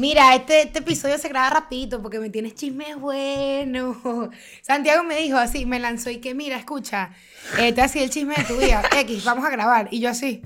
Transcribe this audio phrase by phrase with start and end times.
[0.00, 3.98] Mira, este, este episodio se graba rapidito porque me tienes chismes buenos.
[4.62, 7.10] Santiago me dijo así, me lanzó y que, mira, escucha,
[7.58, 9.88] eh, te hacía el chisme de tu vida, X, vamos a grabar.
[9.90, 10.40] Y yo así.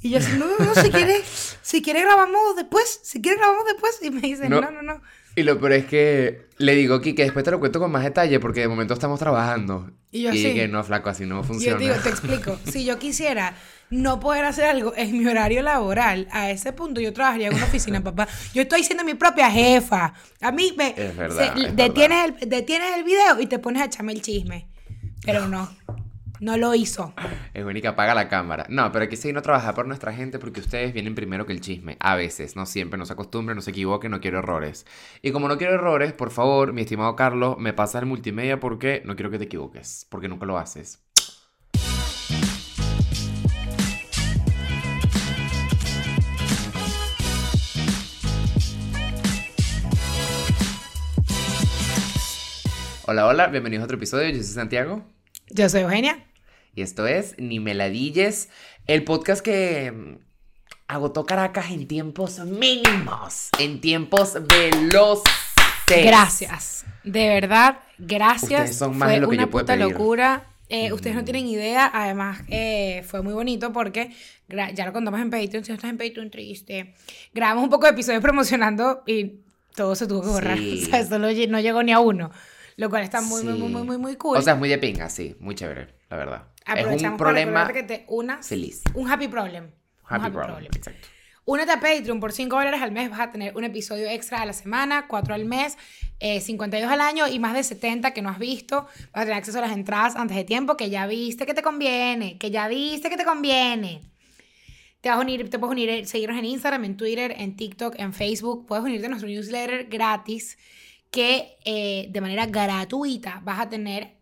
[0.00, 3.64] Y yo así, no, no, no, si quieres, si quieres grabamos después, si quieres grabamos
[3.64, 3.96] después.
[4.02, 4.72] Y me dice, no, No.
[4.72, 5.00] no, no.
[5.36, 8.02] Y lo peor es que le digo aquí que después te lo cuento con más
[8.02, 9.88] detalle porque de momento estamos trabajando.
[10.10, 10.52] Y yo así.
[10.52, 11.78] que no, flaco, así no Y yo funciona.
[11.78, 13.54] digo, te explico, si yo quisiera
[13.92, 17.64] no poder hacer algo en mi horario laboral, a ese punto yo trabajaría en una
[17.64, 18.26] oficina, papá.
[18.54, 20.14] Yo estoy siendo mi propia jefa.
[20.40, 23.84] A mí me Es verdad, es detienes, el, detienes el video y te pones a
[23.84, 24.68] echarme el chisme.
[25.24, 25.68] Pero no,
[26.40, 27.14] no lo hizo.
[27.54, 28.66] Es única, apaga la cámara.
[28.68, 31.52] No, pero hay que seguir no trabajar por nuestra gente porque ustedes vienen primero que
[31.52, 31.96] el chisme.
[32.00, 34.86] A veces, no siempre, no se acostumbren, no se equivoquen, no quiero errores.
[35.20, 39.02] Y como no quiero errores, por favor, mi estimado Carlos, me pasa el multimedia porque
[39.04, 41.00] no quiero que te equivoques, porque nunca lo haces.
[53.12, 54.30] Hola, hola, bienvenidos a otro episodio.
[54.30, 55.04] Yo soy Santiago.
[55.50, 56.24] Yo soy Eugenia.
[56.74, 58.48] Y esto es Ni Meladilles,
[58.86, 60.16] el podcast que mm,
[60.88, 65.24] agotó Caracas en tiempos mínimos, en tiempos veloces.
[65.86, 66.86] Gracias.
[67.04, 68.60] De verdad, gracias.
[68.62, 69.90] Ustedes son más fue de lo que una yo puta pedir.
[69.92, 70.46] locura.
[70.70, 71.90] Eh, Ustedes no tienen idea.
[71.92, 74.10] Además, eh, fue muy bonito porque
[74.48, 75.62] ya lo contamos en Patreon.
[75.66, 76.94] Si no estás en Patreon, triste.
[77.34, 79.42] Grabamos un poco de episodios promocionando y
[79.76, 80.56] todo se tuvo que borrar.
[80.58, 80.84] Sí.
[80.86, 82.30] O sea, lle- no llegó ni a uno.
[82.82, 84.38] Lo cual está muy, muy, muy, muy, muy, muy cool.
[84.38, 86.48] O sea, es muy de pinga, sí, muy chévere, la verdad.
[86.66, 88.48] Es Aprovechamos un para problema recordarte que te unas.
[88.48, 88.82] feliz.
[88.94, 89.66] Un happy problem.
[89.66, 91.06] Un Happy problem, exacto.
[91.44, 93.08] Únete a Patreon por 5 dólares al mes.
[93.08, 95.78] Vas a tener un episodio extra a la semana, 4 al mes,
[96.18, 98.88] eh, 52 al año y más de 70 que no has visto.
[99.12, 101.62] Vas a tener acceso a las entradas antes de tiempo que ya viste que te
[101.62, 104.10] conviene, que ya viste que te conviene.
[105.00, 107.94] Te vas a unir, te puedes unir, eh, seguirnos en Instagram, en Twitter, en TikTok,
[108.00, 108.66] en Facebook.
[108.66, 110.58] Puedes unirte a nuestro newsletter gratis
[111.12, 114.16] que eh, de manera gratuita vas a tener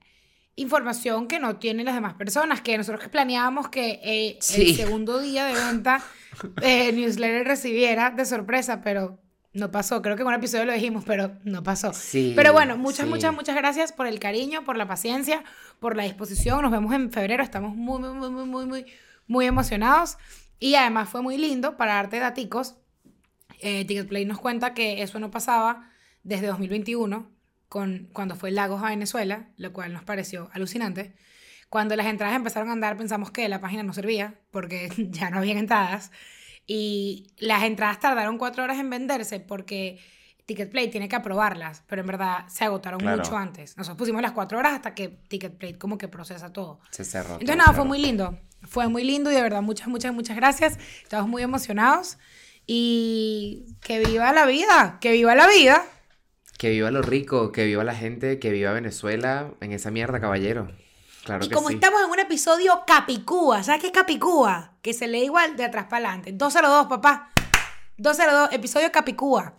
[0.56, 4.70] información que no tienen las demás personas, que nosotros planeábamos que eh, Sí.
[4.70, 6.02] el segundo día de venta
[6.60, 9.18] eh, newsletter recibiera de sorpresa, pero
[9.52, 10.02] no pasó.
[10.02, 11.92] Creo que en un episodio lo dijimos, pero no pasó.
[11.92, 13.10] Sí, pero bueno, muchas, sí.
[13.10, 15.44] muchas, muchas gracias por el cariño, por la paciencia,
[15.78, 16.60] por la disposición.
[16.62, 17.42] Nos vemos en febrero.
[17.42, 18.86] Estamos muy, muy, muy, muy, muy, muy,
[19.28, 20.18] muy emocionados.
[20.58, 22.74] Y además fue muy lindo para darte daticos.
[23.60, 25.89] Eh, Ticketplay nos cuenta que eso no pasaba
[26.22, 27.30] desde 2021,
[27.68, 31.14] con, cuando fue Lagos a Venezuela, lo cual nos pareció alucinante.
[31.68, 35.38] Cuando las entradas empezaron a andar, pensamos que la página no servía, porque ya no
[35.38, 36.10] habían entradas.
[36.66, 39.98] Y las entradas tardaron cuatro horas en venderse porque
[40.46, 43.18] Ticketplay tiene que aprobarlas, pero en verdad se agotaron Claro.
[43.18, 43.76] mucho antes.
[43.76, 46.80] Nosotros pusimos las cuatro horas hasta que Ticketplay como que procesa todo.
[46.90, 47.34] Se cerró.
[47.34, 48.38] Entonces todo, nada, fue muy lindo.
[48.62, 50.78] Fue muy lindo y de verdad muchas, muchas, muchas gracias.
[51.02, 52.18] Estamos muy emocionados.
[52.66, 55.84] Y que viva la vida, que viva la vida.
[56.60, 60.70] Que viva lo rico, que viva la gente, que viva Venezuela en esa mierda, caballero.
[61.24, 61.76] Claro y que como sí.
[61.76, 64.74] estamos en un episodio Capicúa, ¿sabes qué es Capicúa?
[64.82, 66.32] Que se lee igual de atrás para adelante.
[66.32, 67.30] 202, papá.
[67.96, 69.54] 202, episodio Capicúa.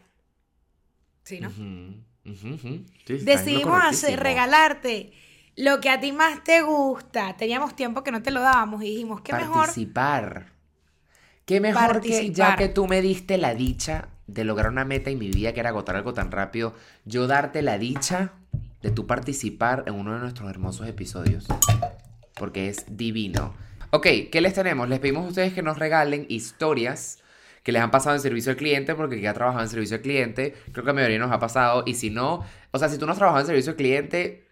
[1.24, 1.48] Sí, ¿no?
[1.50, 2.86] Ujú.
[3.08, 5.12] Sí, Decidimos hacer, regalarte
[5.56, 7.36] lo que a ti más te gusta.
[7.36, 10.52] Teníamos tiempo que no te lo dábamos y dijimos, qué mejor Participar.
[11.46, 12.58] Qué mejor que ya Participar.
[12.60, 15.70] que tú me diste la dicha de lograr una meta en mi vida que era
[15.70, 16.74] agotar algo tan rápido,
[17.06, 18.32] yo darte la dicha
[18.82, 21.46] de tú participar en uno de nuestros hermosos episodios.
[22.36, 23.54] Porque es divino.
[23.92, 24.88] Ok, ¿qué les tenemos?
[24.90, 27.20] Les pedimos a ustedes que nos regalen historias
[27.64, 30.02] que les han pasado en servicio al cliente, porque ya ha trabajado en servicio al
[30.02, 32.98] cliente, creo que a la mayoría nos ha pasado, y si no, o sea, si
[32.98, 34.48] tú no has trabajado en servicio al cliente,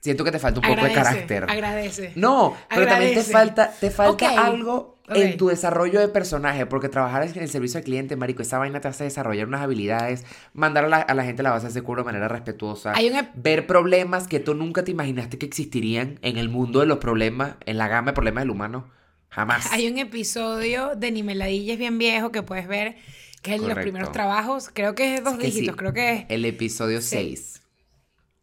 [0.00, 1.44] siento que te falta un poco agradece, de carácter.
[1.50, 2.12] agradece.
[2.14, 3.32] No, pero también te Agradece.
[3.32, 7.78] falta, te falta Ok, algo en tu desarrollo de personaje, porque trabajar en el servicio
[7.78, 11.24] al cliente, marico, esa vaina te hace desarrollar unas habilidades, mandar a la, a la
[11.24, 14.82] gente a la base de seguro de manera respetuosa, Hay ver problemas que tú nunca
[14.84, 18.42] te imaginaste que existirían en el mundo de los problemas, en la gama de problemas
[18.42, 18.90] del humano,
[19.28, 19.70] jamás.
[19.72, 22.96] Hay un episodio de Nimeladillas bien viejo que puedes ver,
[23.42, 23.82] que es de los Correcto.
[23.82, 24.70] primeros trabajos.
[24.72, 27.16] Creo que es dos Que sí, dígitos, creo que es El episodio Sí.
[27.16, 27.60] 6.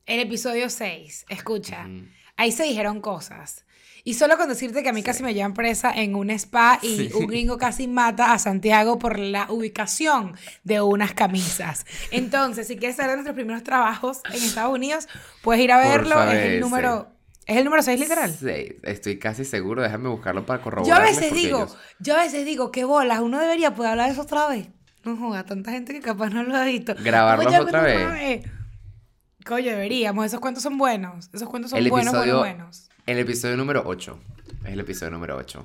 [0.06, 1.26] el episodio 6.
[1.30, 1.88] Escucha,
[2.38, 3.66] ahí se dijeron cosas.
[4.04, 6.96] Y solo con decirte que a mí casi me llevan presa en un spa y
[6.96, 7.10] Sí.
[7.16, 11.86] un gringo casi mata a Santiago por la ubicación de unas camisas.
[12.12, 15.08] Entonces, si quieres saber de nuestros primeros trabajos en Estados Unidos,
[15.44, 16.22] puedes ir a verlo.
[16.24, 17.10] Es el número,
[17.46, 18.36] es el número 6 literal.
[18.84, 21.02] Estoy casi seguro, déjame buscarlo para Yo corroborar.
[21.02, 21.68] a veces digo,
[22.00, 24.68] yo a veces digo, qué bolas, uno debería poder hablar de eso otra vez.
[25.04, 26.94] No joda, tanta gente que capaz no lo ha visto.
[27.00, 28.46] Grabarlos otra vez.
[29.46, 31.30] Coño, deberíamos, esos cuentos son buenos.
[31.34, 32.90] Esos cuentos son El buenos, episodio, buenos, buenos.
[33.12, 34.20] El episodio número 8.
[34.66, 35.64] Es el episodio número 8.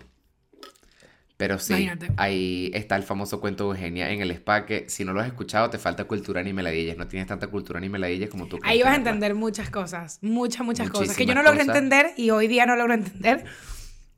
[1.36, 2.12] Pero sí, Imagínate.
[2.16, 5.26] ahí está el famoso cuento de Eugenia en el spa que si no lo has
[5.26, 6.96] escuchado te falta cultura ni meladillas.
[6.96, 8.58] No tienes tanta cultura ni meladillas como tú.
[8.62, 11.76] Ahí vas a entender muchas cosas, muchas, muchas cosas que yo no logré cosas.
[11.76, 13.44] entender y hoy día no logro entender.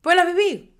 [0.01, 0.75] Pues las viví.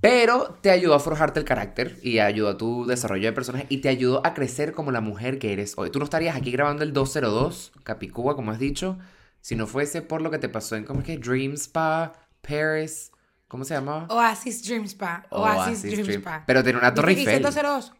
[0.00, 3.78] Pero te ayudó a forjarte el carácter y ayudó a tu desarrollo de personaje y
[3.78, 5.90] te ayudó a crecer como la mujer que eres hoy.
[5.90, 8.98] Tú no estarías aquí grabando el 202, Capicúa, como has dicho,
[9.44, 11.18] si no fuese por lo que te pasó en, ¿cómo es que?
[11.18, 13.12] Dream Spa, Paris,
[13.46, 14.06] ¿cómo se llamaba?
[14.08, 15.26] Oasis Dream Spa.
[15.28, 16.20] Oasis, Dream, Dream.
[16.22, 16.44] Spa.
[16.46, 17.42] Pero tiene una ¿Viste torre Eiffel.
[17.42, 17.92] 202?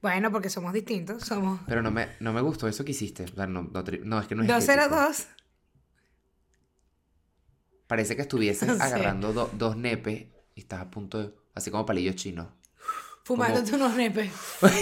[0.00, 3.24] Bueno, porque somos distintos, somos Pero no me, no me gustó eso que hiciste.
[3.24, 4.94] O sea, no, no, tri- no, es que no es estético.
[4.94, 5.26] 202.
[7.88, 11.34] Parece que estuvieses No agarrando do- dos nepes y estás a punto de...
[11.56, 12.46] Así como palillos chinos.
[13.24, 14.30] Fumándote unos nepes.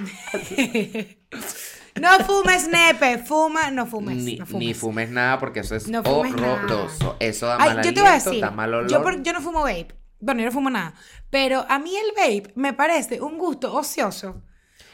[2.00, 4.16] no fumes nepe, fuma, no fumes.
[4.18, 4.76] Ni, no ni fumes.
[4.78, 7.16] fumes nada porque eso es No fumes horroroso.
[7.20, 8.90] Eso da Ay, mal yo te voy a decir, da mal olor.
[8.90, 9.94] yo, por- yo no fumo vape.
[10.20, 10.94] Bueno, yo no fumo nada.
[11.30, 14.42] Pero a mí el vape me parece un gusto ocioso.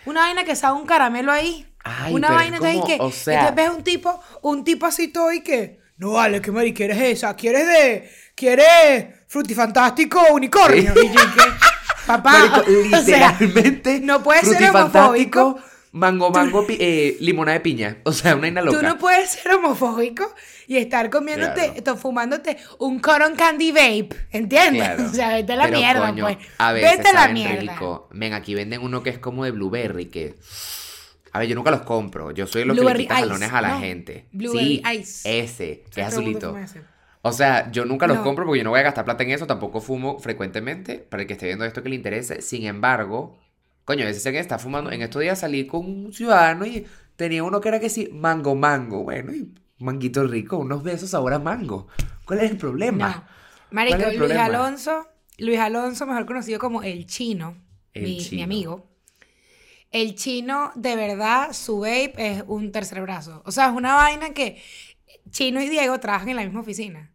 [0.05, 1.67] Una vaina que sabe un caramelo ahí.
[1.83, 5.41] Ay, una vaina como, que o sea- ves un tipo, un tipo así todo y
[5.41, 7.35] que, no vale, que mari, ¿quieres esa?
[7.35, 10.93] ¿Quieres de, quieres frutifantástico unicornio?
[10.95, 11.01] Sí.
[11.07, 11.43] Y yo, ¿qué?
[12.07, 12.61] Papá, Marico,
[12.97, 14.01] o sea, literalmente.
[14.01, 15.59] no puedes ser homofóbico.
[15.97, 17.99] Mango, mango, pi- eh, limona de piña.
[18.05, 18.79] O sea, una vaina loca.
[18.79, 20.31] Tú no puedes ser homofóbico
[20.67, 21.97] y estar comiéndote, Claro.
[21.99, 24.83] fumándote un cotton candy vape, ¿entiendes?
[24.83, 25.05] Claro.
[25.11, 26.39] O sea, vete a la Pero, mierda, coño, pues.
[26.59, 27.61] A veces vete a la mierda.
[27.61, 28.09] rico.
[28.13, 30.35] Ven, aquí venden uno que es como de blueberry, que...
[31.33, 32.31] A ver, yo nunca los compro.
[32.31, 33.81] Yo soy los Blueberry que le jalones a la ¿no?
[33.81, 34.27] gente.
[34.33, 35.39] Blueberry sí, ice.
[35.41, 36.57] ese, que es azulito.
[37.23, 38.23] O sea, yo nunca los No.
[38.23, 41.27] compro porque yo no voy a gastar plata en eso, tampoco fumo frecuentemente, para el
[41.27, 42.41] que esté viendo esto que le interese.
[42.41, 43.37] Sin embargo,
[43.87, 44.93] coño, sé que está fumando.
[44.93, 46.87] En estos días salí con un ciudadano y
[47.17, 49.05] tenía uno que era que sí, mango, mango.
[49.05, 51.89] Bueno, y manguito rico, unos besos sabor a mango.
[52.27, 53.09] ¿Cuál es el problema?
[53.09, 53.25] No.
[53.71, 54.45] Marico, ¿Cuál es el Luis problema?
[54.45, 57.57] Alonso, Luis Alonso, mejor conocido como el chino,
[57.95, 58.45] El mi, mi Chino.
[58.45, 58.91] amigo.
[59.91, 63.43] El chino, de verdad, su vape es un tercer brazo.
[63.47, 64.63] O sea, es una vaina que
[65.31, 67.13] Chino y Diego trabajan en la misma oficina.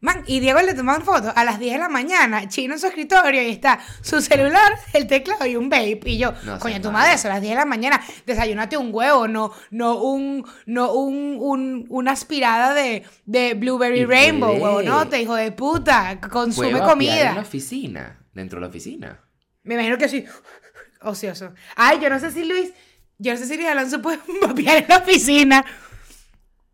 [0.00, 2.86] Man, y Diego le toman fotos a las 10 de la mañana, Chino en su
[2.86, 6.00] escritorio, y está su celular, el teclado y un vape.
[6.04, 6.92] Y yo, No coño, malo.
[6.92, 10.92] madre, eso a las 10 de la mañana, desayúnate un huevo, no, no un, no
[10.92, 16.20] un, un- una aspirada de, de Blueberry Y Rainbow, huevo, no, te hijo de puta,
[16.20, 17.40] consume vapear en la comida.
[17.40, 19.20] oficina, dentro de la oficina.
[19.62, 20.24] Me imagino que sí,
[21.00, 21.54] ocioso.
[21.74, 22.70] Ay, yo no sé si Luis,
[23.18, 25.64] yo no sé si Luis Alonso puede vapear en la oficina.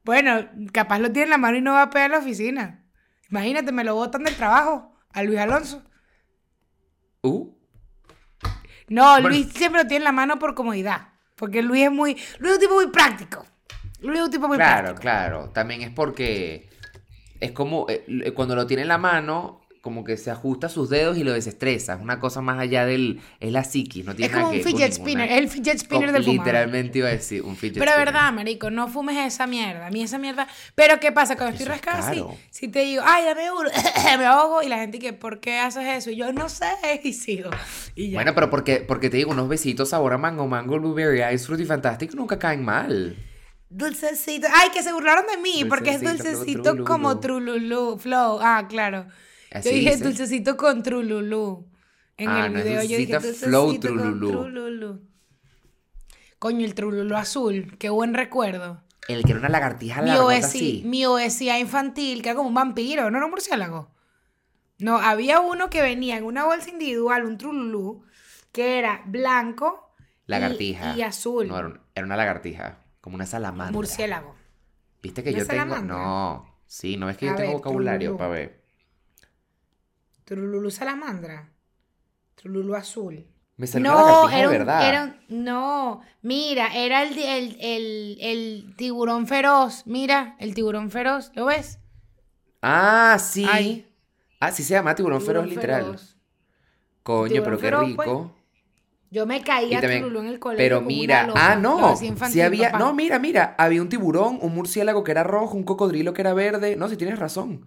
[0.05, 2.82] Bueno, capaz lo tiene en la mano y no vapea en la oficina.
[3.33, 5.83] Imagínate, me lo botan del trabajo a Luis Alonso.
[7.23, 7.51] Uh,
[8.89, 9.29] No, Bueno.
[9.31, 11.09] Luis siempre lo tiene en la mano por comodidad.
[11.37, 12.15] Porque Luis es muy.
[12.39, 13.45] Luis es un tipo muy práctico.
[14.03, 15.01] Luis es un tipo muy claro, práctico.
[15.01, 15.51] claro.
[15.51, 16.69] También es porque
[17.41, 20.89] es como eh, cuando lo tiene en la mano, como que se ajusta a sus
[20.89, 21.95] dedos y lo desestresa.
[21.95, 23.21] Es una cosa más allá del.
[23.41, 25.33] Es la psiquis, no tiene Es como nada un que con fidget ninguna- spinner.
[25.39, 26.47] El fidget spinner Como- del fumador.
[26.47, 28.07] Literalmente iba a decir un fidget Pero spinner.
[28.15, 29.89] verdad, marico, no fumes esa mierda.
[29.89, 30.47] A mí esa mierda.
[30.77, 31.35] Pero ¿qué pasa?
[31.37, 33.69] Cuando estoy es rascada así, si te digo, ay, dame uno,
[34.19, 34.63] me ahogo.
[34.63, 36.11] Y la gente que, ¿por qué haces eso?
[36.11, 36.65] Y yo no sé.
[37.03, 37.51] Y sigo.
[37.97, 38.19] Y ya.
[38.19, 41.65] Bueno, pero porque, porque te digo, unos besitos sabor a mango, mango, blueberry, ice, fruity
[41.65, 43.17] fantástico nunca caen mal.
[43.69, 44.47] Dulcecito.
[44.55, 47.99] Ay, que se burlaron de mí, porque es Dulcecito, como trululú.
[47.99, 48.39] Flow.
[48.41, 49.07] Ah, claro.
[49.55, 50.05] Así yo dije dice.
[50.05, 51.69] dulcecito con trululú.
[52.17, 54.31] En Ah, el no video yo dije dulcecita flow dulcecito con trululú.
[54.31, 55.09] trululú.
[56.39, 57.77] Coño, el trululú azul.
[57.79, 58.83] Qué buen recuerdo.
[59.09, 60.83] El que era una lagartija Mi así.
[60.85, 63.91] mi obesidad infantil, que era como un vampiro, no era un murciélago.
[64.79, 68.05] No, había uno que venía en una bolsa individual, un trululú,
[68.53, 70.97] que era blanco y- Lagartija.
[70.97, 71.49] y, azul.
[71.49, 72.79] No, era, un- era una lagartija.
[73.01, 73.73] Como una salamandra.
[73.73, 74.35] murciélago.
[75.03, 75.79] ¿Viste que ¿Una yo tengo?
[75.79, 76.59] No.
[76.67, 78.19] Sí, no es que A yo tengo ver, vocabulario trululú.
[78.19, 78.62] para ver.
[80.25, 81.51] Trululú salamandra.
[82.35, 83.27] Trululú azul.
[83.57, 84.89] Me salió No, lagartija era de un, verdad.
[84.89, 91.31] era un- no, mira, era el, el, el, el tiburón feroz, mira, el tiburón feroz,
[91.35, 91.79] ¿lo ves?
[92.63, 93.87] Ah, sí.
[94.41, 95.85] Ah, sí se llama tiburón, feroz literal.
[95.85, 96.17] feroz.
[97.03, 98.35] Coño, Tiburón pero qué feroz, rico.
[99.11, 100.65] Yo me caía también- Trululú en el colegio.
[100.65, 101.97] Pero como una mira, loca, ah, no.
[102.31, 102.79] Sí había, papá.
[102.79, 106.33] no, mira, mira, había un tiburón, un murciélago que era rojo, un cocodrilo que era
[106.33, 106.77] verde.
[106.77, 107.67] No, si tienes razón.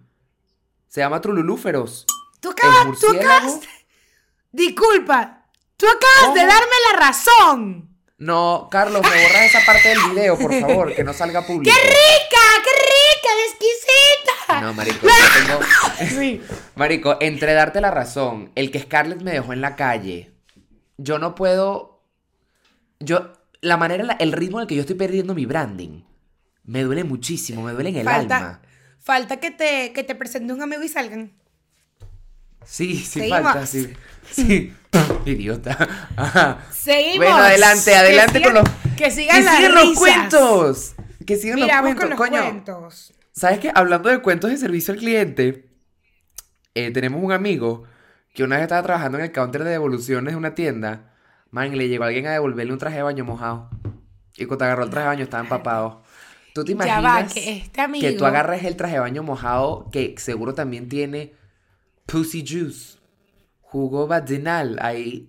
[0.88, 2.04] Se llama Trululú feroz.
[2.46, 3.60] Tú acabas, tú acabas,
[4.52, 7.90] disculpa, tú acabas de darme la razón.
[8.18, 11.74] No, Carlos, me borras esa parte del video, por favor, que no salga público.
[11.74, 14.60] ¡Qué rica, qué rica, exquisita!
[14.62, 15.10] No, marico, yo
[15.46, 15.60] tengo...
[16.20, 16.40] Sí.
[16.76, 20.32] Marico, entre darte la razón, el que Scarlett me dejó en la calle,
[20.96, 22.02] yo no puedo.
[23.00, 23.32] Yo.
[23.60, 26.02] La manera, la- el ritmo en el que yo estoy perdiendo mi branding,
[26.64, 28.62] me duele muchísimo, me duele en el Falta, alma.
[29.00, 31.32] falta que te, que te presente un amigo y salgan.
[32.66, 33.40] Sí, sí Seguimos.
[33.42, 33.92] falta, sí.
[34.30, 34.72] Sí.
[35.24, 35.76] Idiota.
[36.16, 36.58] Ajá.
[36.72, 37.16] Seguimos.
[37.18, 38.94] Bueno, adelante, adelante sigan- con los.
[38.96, 40.94] Que sigan que las sigan los cuentos.
[41.26, 42.42] Que sigan Mira, los cuentos, con los coño.
[42.42, 43.12] cuentos.
[43.32, 43.70] ¿Sabes qué?
[43.74, 45.68] Hablando de cuentos de servicio al cliente,
[46.74, 47.84] eh, tenemos un amigo
[48.34, 51.12] que una vez estaba trabajando en el counter de devoluciones de una tienda.
[51.50, 53.70] Man, le llegó alguien a devolverle un traje de baño mojado.
[54.36, 56.02] Y cuando agarró el traje de baño estaba empapado.
[56.54, 58.06] ¿Tú te Ya imaginas va, que este amigo.
[58.06, 61.34] que tú agarres el traje de baño mojado que seguro también tiene
[62.06, 62.98] pussy juice,
[63.60, 65.28] jugo vaginal ahí?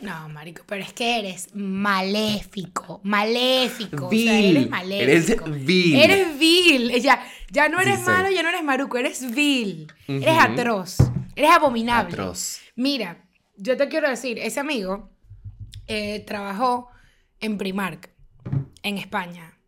[0.00, 4.06] No, marico, pero es que eres maléfico, maléfico.
[4.06, 4.56] O sea, Vil.
[4.56, 5.46] eres maléfico.
[5.46, 5.96] Eres vil.
[6.00, 7.02] Eres vil.
[7.02, 9.92] Ya, ya no eres malo, ya no eres maruco, eres vil.
[10.08, 10.96] Eres atroz.
[11.36, 12.14] Eres abominable.
[12.14, 12.60] Atroz.
[12.76, 13.22] Mira,
[13.56, 15.10] yo te quiero decir, ese amigo
[15.86, 16.88] eh, trabajó
[17.40, 18.10] en Primark,
[18.82, 19.58] en España.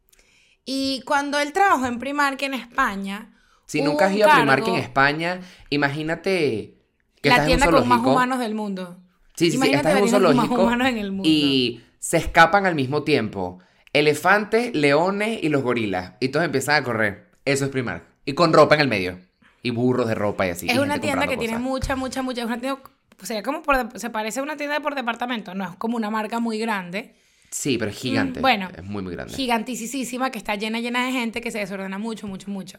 [0.64, 3.28] Y cuando él trabajó en Primark en España.
[3.66, 5.40] Si nunca has ido a Primark en España,
[5.70, 6.74] imagínate
[7.20, 8.12] que La estás en un tienda con más zoológico.
[8.12, 8.98] humanos del mundo.
[9.34, 11.28] Sí, sí, sí, estás en un más zoológico en el mundo.
[11.28, 13.58] y se escapan al mismo tiempo.
[13.92, 16.14] Elefantes, leones y los gorilas.
[16.20, 17.30] Y todos empiezan a correr.
[17.44, 18.04] Eso es Primark.
[18.24, 19.18] Y con ropa en el medio.
[19.62, 20.68] Y burros de ropa y así.
[20.68, 22.40] Es y una tienda que tiene mucha, mucha, mucha.
[22.40, 22.80] Es una tienda,
[23.22, 26.40] sería como por, se parece a una tienda por departamento, no es como una marca
[26.40, 27.14] muy grande,
[27.50, 28.40] Sí, pero es gigante.
[28.40, 29.34] Mm, bueno, Es muy, muy grande.
[29.34, 32.78] gigantisísima, que está llena, llena de gente que se desordena mucho, mucho, mucho.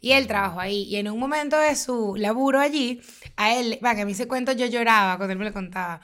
[0.00, 0.82] Y él trabajó ahí.
[0.84, 3.00] Y en un momento de su laburo allí,
[3.36, 6.00] a él, va, que a mí ese cuento yo lloraba cuando él me lo contaba.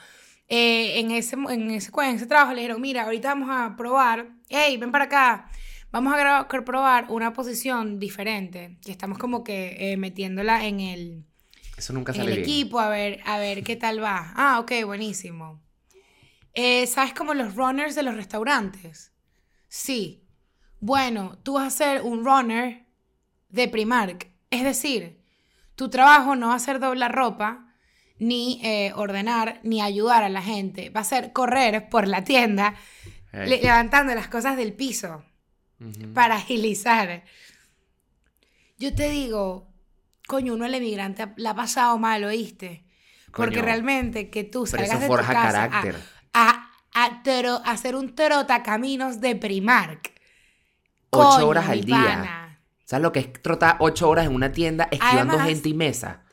[0.49, 4.31] Eh, en, ese, en, ese, en ese trabajo le dijeron, mira, ahorita vamos a probar,
[4.49, 5.49] hey, ven para acá,
[5.93, 11.25] vamos a probar una posición diferente, que estamos como que eh, metiéndola en el,
[11.77, 12.41] Eso nunca en el bien.
[12.41, 14.33] equipo a ver, a ver qué tal va.
[14.35, 15.63] Ah, ok, buenísimo.
[16.53, 19.13] Eh, ¿Sabes como los runners de los restaurantes?
[19.69, 20.25] Sí.
[20.81, 22.87] Bueno, tú vas a ser un runner
[23.51, 24.29] de Primark.
[24.51, 25.21] Es decir,
[25.75, 27.67] tu trabajo no va a ser doblar ropa,
[28.19, 30.91] ni eh, ordenar, ni ayudar a la gente.
[30.91, 32.75] Va a ser correr por la tienda,
[33.33, 35.25] le- levantando las cosas del piso
[36.15, 37.25] para agilizar.
[38.79, 39.69] Yo te digo,
[40.27, 42.85] coño, uno el emigrante la ha pasado mal, ¿oíste?
[43.33, 45.97] Porque Coño, realmente que tú pero salgas eso de tu casa a- carácter.
[46.35, 50.13] A, a, tero- a hacer un trotacaminos de Primark.
[51.11, 51.97] Ocho Coño, horas al día.
[51.97, 52.40] pana.
[52.91, 56.25] ¿Sabes lo que es trotar ocho horas en una tienda esquivando Además- gente y mesa?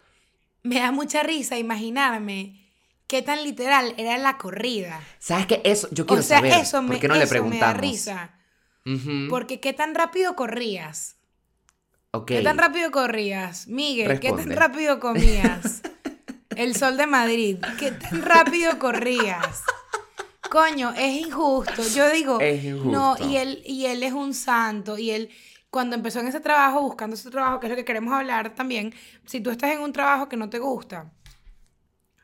[0.64, 2.72] Me da mucha risa imaginarme
[3.06, 5.00] qué tan literal era la corrida.
[5.20, 5.62] ¿Sabes qué?
[5.64, 6.54] Eso, yo quiero o sea, saber.
[6.54, 7.82] eso, me, ¿Por qué no le eso me da preguntamos?
[7.82, 8.34] risa.
[9.30, 11.18] Porque qué tan rápido corrías.
[12.26, 13.68] ¿Qué tan rápido corrías?
[13.68, 15.84] Miguel, ¿qué tan rápido comías?
[16.56, 19.62] El sol de Madrid, ¿qué tan rápido corrías?
[20.50, 21.84] Coño, es injusto.
[21.96, 22.90] Yo digo, Es injusto.
[22.90, 25.30] no, y él, y él es un santo, y él,
[25.70, 28.94] cuando empezó en ese trabajo, buscando ese trabajo, que es lo que queremos hablar también,
[29.26, 31.12] si tú estás en un trabajo que no te gusta,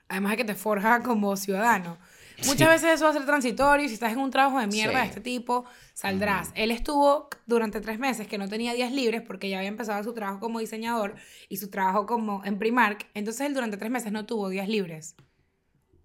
[0.08, 1.98] además de que te forja como ciudadano,
[2.46, 5.00] muchas veces eso va a ser transitorio, y si estás en un trabajo de mierda
[5.00, 6.52] de este tipo, saldrás.
[6.56, 10.14] Él estuvo durante tres meses que no tenía días libres porque ya había empezado su
[10.14, 11.16] trabajo como diseñador
[11.50, 15.16] y su trabajo como en Primark, entonces él durante tres meses no tuvo días libres.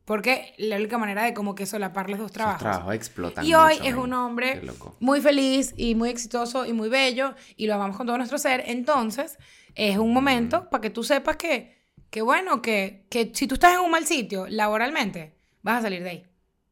[0.08, 2.60] Porque la única manera de como que solapar los dos trabajos.
[2.62, 3.44] trabajos explotan.
[3.44, 4.62] Y hoy mucho, es un hombre
[5.00, 8.62] muy feliz y muy exitoso y muy bello y lo amamos con todo nuestro ser.
[8.68, 9.36] Entonces,
[9.74, 11.76] es un momento para que tú sepas que,
[12.08, 16.02] que bueno, que, que si tú estás en un mal sitio laboralmente, vas a salir
[16.02, 16.26] de ahí.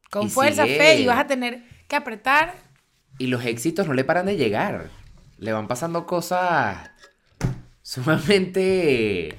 [0.09, 0.77] Con Y fuerza, sigue.
[0.79, 2.55] fe y vas a tener que apretar.
[3.19, 4.89] Y los éxitos no le paran de llegar.
[5.37, 6.89] Le van pasando cosas
[7.83, 9.37] sumamente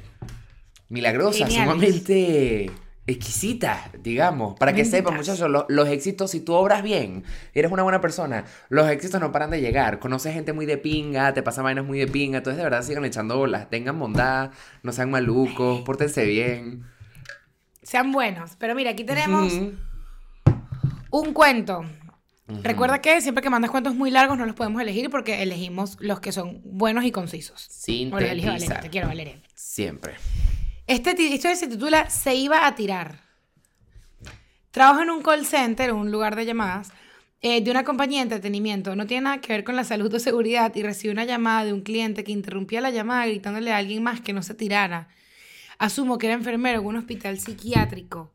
[0.88, 1.69] milagrosas, Geniales.
[1.73, 2.71] sumamente
[3.09, 4.57] exquisitas, digamos.
[4.59, 7.25] Para que sepan, muchachos, lo- los éxitos, si tú obras bien,
[7.55, 9.99] eres una buena persona, los éxitos no paran de llegar.
[9.99, 12.38] Conoces gente muy de pinga, te pasan vainas muy de pinga.
[12.38, 13.69] Entonces, de verdad, sigan echando bolas.
[13.71, 14.50] Tengan bondad,
[14.83, 16.85] no sean malucos, pórtense bien.
[17.83, 18.53] Sean buenos.
[18.59, 19.53] Pero mira, aquí tenemos
[21.11, 21.85] un cuento.
[22.62, 26.21] Recuerda que siempre que mandas cuentos muy largos no los podemos elegir porque elegimos los
[26.21, 27.67] que son buenos y concisos.
[27.71, 28.81] Sintetiza.
[28.81, 29.41] Te quiero, Valeria.
[29.55, 30.15] Siempre.
[30.88, 33.21] Este historia se titula Se iba a tirar.
[34.71, 36.92] Trabajo en un call center, un lugar de llamadas,
[37.42, 38.97] eh, de una compañía de entretenimiento.
[38.97, 41.75] No tiene nada que ver con la salud o seguridad y recibe una llamada de
[41.75, 45.09] un cliente que interrumpía la llamada gritándole a alguien más que no se tirara.
[45.76, 48.33] Asumo que era enfermero en un hospital psiquiátrico.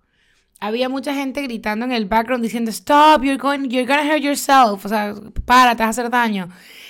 [0.60, 4.86] Había mucha gente gritando en el background diciendo Stop, you're going, you're gonna hurt yourself.
[4.86, 6.50] O sea, para, te vas a hacer daño.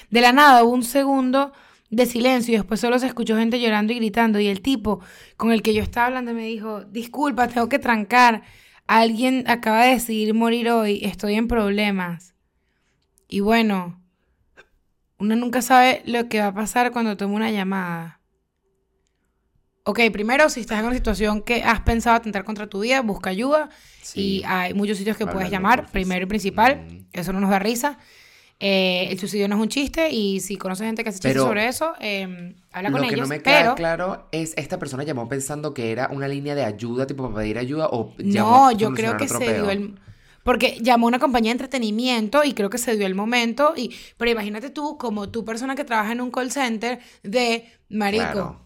[0.09, 1.53] De la nada hubo un segundo
[1.93, 4.39] de silencio y después solo se escuchó gente llorando y gritando.
[4.39, 5.01] Y el tipo
[5.37, 8.43] con el que yo estaba hablando me dijo: Disculpa, tengo que trancar.
[8.87, 10.99] Alguien acaba de decidir morir hoy.
[11.03, 12.35] Estoy en problemas.
[13.27, 14.01] Y bueno,
[15.17, 18.19] uno nunca sabe lo que va a pasar cuando toma una llamada.
[19.85, 23.29] ok, primero, si estás en una situación que has pensado atentar contra tu vida, busca
[23.29, 23.69] ayuda.
[24.01, 24.39] Sí.
[24.39, 26.85] Y hay muchos sitios que puedes llamar, primero y principal.
[26.87, 27.05] Mm.
[27.13, 27.99] Eso no nos da risa.
[28.65, 31.67] Eh, el suicidio no es un chiste y si conoces gente que hace chistes sobre
[31.67, 33.27] eso, eh, habla Lo con que ellos.
[33.27, 36.63] no me queda pero claro es, ¿esta persona llamó pensando que era una línea de
[36.63, 39.99] ayuda, tipo para pedir ayuda, o llamó no, a yo creo que se dio el...
[40.43, 43.73] Porque llamó a una compañía de entretenimiento y creo que se dio el momento.
[43.75, 48.23] Y, pero imagínate tú, como tú persona que trabaja en un call center, de, marico,
[48.23, 48.61] Claro.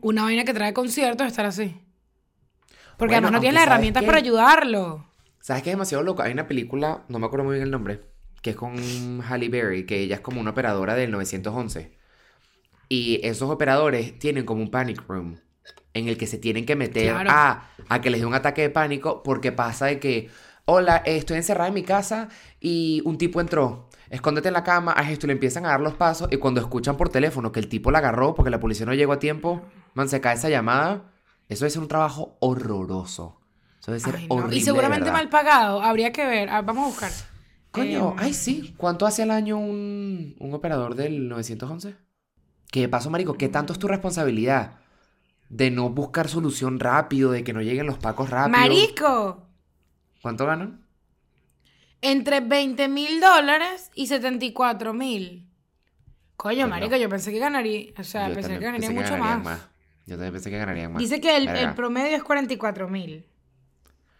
[0.00, 1.74] una vaina que trae conciertos, estar así.
[2.96, 5.06] Porque Bueno, además no tienes las aunque ¿sabes herramientas para ayudarlo.
[5.40, 6.22] ¿Sabes qué es demasiado loco?
[6.22, 8.00] Hay una película, no me acuerdo muy bien el nombre,
[8.42, 11.96] que es con Halle Berry, que ella es como una operadora del 911.
[12.88, 15.40] Y esos operadores tienen como un panic room
[15.94, 17.30] en el que se tienen que meter Claro.
[17.32, 20.30] a, a que les dé un ataque de pánico porque pasa de que,
[20.66, 22.28] hola, estoy encerrada en mi casa
[22.60, 23.88] y un tipo entró.
[24.10, 26.60] Escóndete en la cama, haz esto y le empiezan a dar los pasos y cuando
[26.60, 29.62] escuchan por teléfono que el tipo la agarró porque la policía no llegó a tiempo,
[29.94, 31.10] man, se cae esa llamada.
[31.48, 33.40] Eso debe ser un trabajo horroroso.
[33.80, 34.34] Eso debe ser Ay, no.
[34.36, 34.56] horrible.
[34.56, 35.80] Y seguramente mal pagado.
[35.82, 36.48] Habría que ver.
[36.50, 37.10] Ah, vamos a buscar.
[37.76, 38.74] Coño, Em, ay sí.
[38.76, 41.94] ¿Cuánto hace al año un, un operador del 911?
[42.70, 43.34] ¿Qué de paso, marico?
[43.34, 44.78] ¿Qué tanto es tu responsabilidad?
[45.48, 48.58] De no buscar solución rápido, de que no lleguen los pacos rápido.
[48.58, 49.46] Marico,
[50.20, 50.82] ¿Cuánto ganan?
[52.02, 55.48] entre 20 mil dólares y 74 mil.
[56.36, 59.42] Coño, marico, yo pensé que ganaría, o sea, pensé que ganaría pensé que mucho ganarían
[59.42, 59.60] más.
[60.06, 61.00] Yo también pensé que ganarían más.
[61.00, 63.26] Dice que el, el promedio es 44 mil.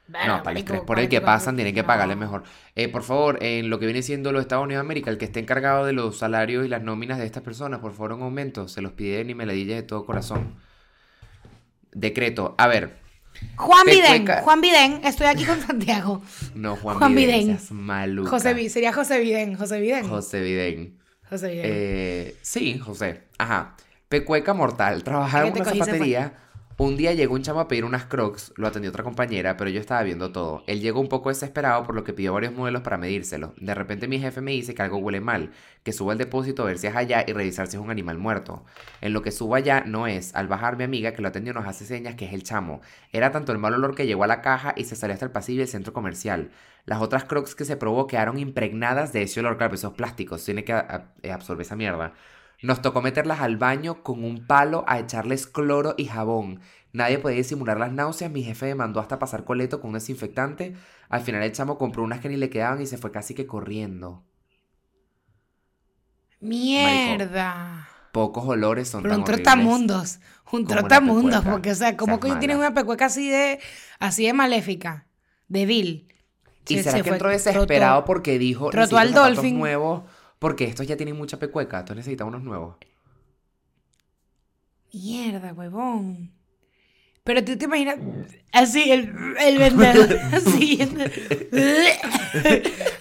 [0.09, 2.45] No, para el estrés por el que pasan tienen que pagarle mejor.
[2.77, 5.25] Eh, por favor, en lo que viene siendo los Estados Unidos de América, el que
[5.25, 8.69] esté encargado de los salarios y las nóminas de estas personas, por favor, un aumento.
[8.69, 10.55] Se los piden y me la de todo corazón.
[11.93, 12.55] Decreto.
[12.59, 12.99] A ver.
[13.57, 14.27] Juan Vidén.
[14.43, 16.23] Juan Vidén, estoy aquí con Santiago.
[16.55, 17.59] No, Juan, Juan Vidén.
[18.27, 20.09] José sería José Vidén, José Vidén.
[20.09, 20.99] José Vidén.
[21.29, 21.65] José Vidén.
[21.67, 23.23] Eh, sí, José.
[23.39, 23.75] Ajá.
[24.09, 25.03] Pecueca mortal.
[25.03, 26.33] Trabajaba en una zapatería.
[26.79, 29.81] Un día llegó un chamo a pedir unas crocs, lo atendió otra compañera, pero yo
[29.81, 30.63] estaba viendo todo.
[30.67, 33.55] Él llegó un poco desesperado por lo que pidió varios modelos para medírselo.
[33.57, 35.53] De repente mi jefe me dice que algo huele mal,
[35.85, 38.19] que suba al depósito a ver si es allá y revisar si es un animal
[38.19, 38.67] muerto.
[39.01, 40.35] En lo que subo allá no es.
[40.35, 42.83] Al bajar mi amiga que lo atendió nos hace señas que es el chamo.
[43.11, 45.33] Era tanto el mal olor que llegó a la caja y se salió hasta el
[45.33, 46.51] pasillo del centro comercial.
[46.85, 50.63] Las otras crocs que se probó quedaron impregnadas de ese olor, claro, esos plásticos, tiene
[50.65, 52.13] que absorber esa mierda.
[52.63, 56.61] Nos tocó meterlas al baño con un palo a echarles cloro y jabón.
[56.93, 58.31] Nadie podía disimular las náuseas.
[58.31, 60.75] Mi jefe me mandó hasta pasar coleto con un desinfectante.
[61.11, 63.47] Al final el chamo compró unas que ni le quedaban y se fue casi que
[63.47, 64.25] corriendo.
[66.41, 67.89] Mierda.
[68.13, 70.19] Pocos olores son Pero tan un trotamundos.
[70.53, 71.45] Un como trotamundos.
[71.45, 73.61] Porque, o sea, ¿cómo Seas coño tienes una pecueca así de,
[73.99, 75.07] así de maléfica?
[75.49, 76.09] De vil.
[76.69, 79.59] ¿Y Se- será se que entró desesperado trotó- porque dijo trotó al Dolphin.
[79.59, 80.03] nuevos?
[80.39, 81.79] Porque estos ya tienen mucha pecueca.
[81.81, 82.77] Entonces necesitamos unos nuevos.
[84.93, 86.33] Mierda, huevón.
[87.25, 87.97] Pero tú te imaginas
[88.53, 90.79] así, el, el vendedor, así.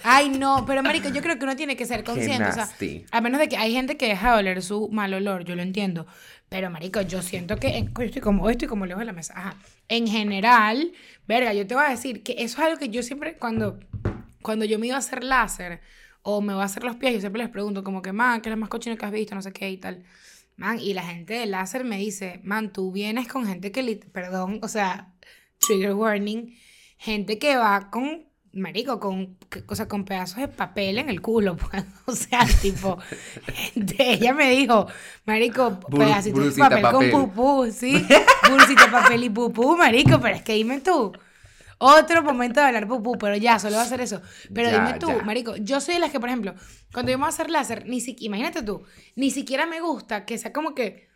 [0.02, 2.48] Ay, no, pero marico, yo creo que uno tiene que ser consciente.
[2.48, 3.06] O sea, nasty.
[3.12, 5.62] a menos de que hay gente que deja de oler su mal olor, yo lo
[5.62, 6.06] entiendo.
[6.48, 7.76] Pero, marico, yo siento que.
[7.76, 9.34] en- coño, estoy como, hoy estoy como lejos de la mesa.
[9.36, 9.56] Ajá.
[9.88, 10.92] En general,
[11.28, 13.78] verga, yo te voy a decir que eso es algo que yo siempre, cuando,
[14.42, 15.80] cuando yo me iba a hacer láser
[16.28, 18.48] o me voy a hacer los pies, yo siempre les pregunto, como que, man, ¿qué
[18.48, 19.34] es lo más cochino que has visto?
[19.36, 20.02] No sé qué y tal.
[20.56, 24.58] Man, y la gente de láser me dice, man, tú vienes con gente que, perdón,
[24.62, 25.12] o sea,
[25.58, 26.56] trigger warning,
[26.98, 31.20] gente que va con, marico, con, que- o sea, con pedazos de papel en el
[31.20, 31.84] culo, pues.
[32.06, 32.98] o sea, tipo,
[33.54, 34.86] gente, ella me dijo,
[35.26, 37.10] marico, Bur- pedacitos de papel, papel.
[37.12, 38.04] con pupú, ¿sí?
[38.50, 41.12] Bursita papel y pupú, marico, pero es que dime tú.
[41.78, 44.22] Otro momento de hablar pupú, pero ya, solo va a hacer eso.
[44.54, 45.22] Pero Ya, dime tú, ya.
[45.22, 46.54] marico, yo soy de las que, por ejemplo,
[46.92, 48.82] cuando voy a hacer láser, ni si, imagínate tú,
[49.14, 51.08] ni siquiera me gusta que sea como que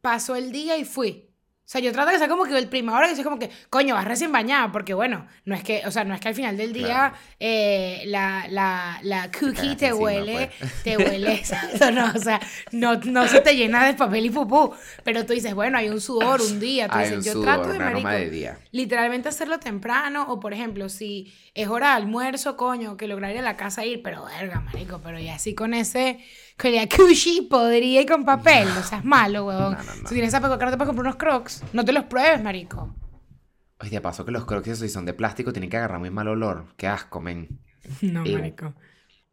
[0.00, 1.27] pasó el día y fui.
[1.68, 3.38] O sea, yo trato de que sea como que el primera hora que sea como
[3.38, 6.28] que, coño, vas recién bañada, porque bueno, no es que, o sea, no es que
[6.28, 7.14] al final del día Claro.
[7.40, 10.72] eh, la, la, la cookie te encima, huele, pues.
[10.82, 12.40] te huele, exacto, no, o sea,
[12.72, 14.72] no, no se te llena de papel y pupú,
[15.04, 17.44] pero tú dices, bueno, hay un sudor un día, tú Hay dices, un yo sudor,
[17.44, 18.58] trato de, marico, de día.
[18.70, 23.38] literalmente hacerlo temprano o por ejemplo si es hora de almuerzo coño que lograr ir
[23.40, 26.18] a la casa ir pero verga marico pero ya así con ese
[26.58, 30.08] con la cushy podría ir con papel no seas malo huevón No, no, no.
[30.08, 32.94] si tienes esa no te puedes comprar unos crocs no te los pruebes marico
[33.80, 36.10] Oye, de paso que los crocs esos, si son de plástico tienen que agarrar muy
[36.10, 36.64] mal olor.
[36.76, 37.60] Qué asco, men.
[38.02, 38.74] no marico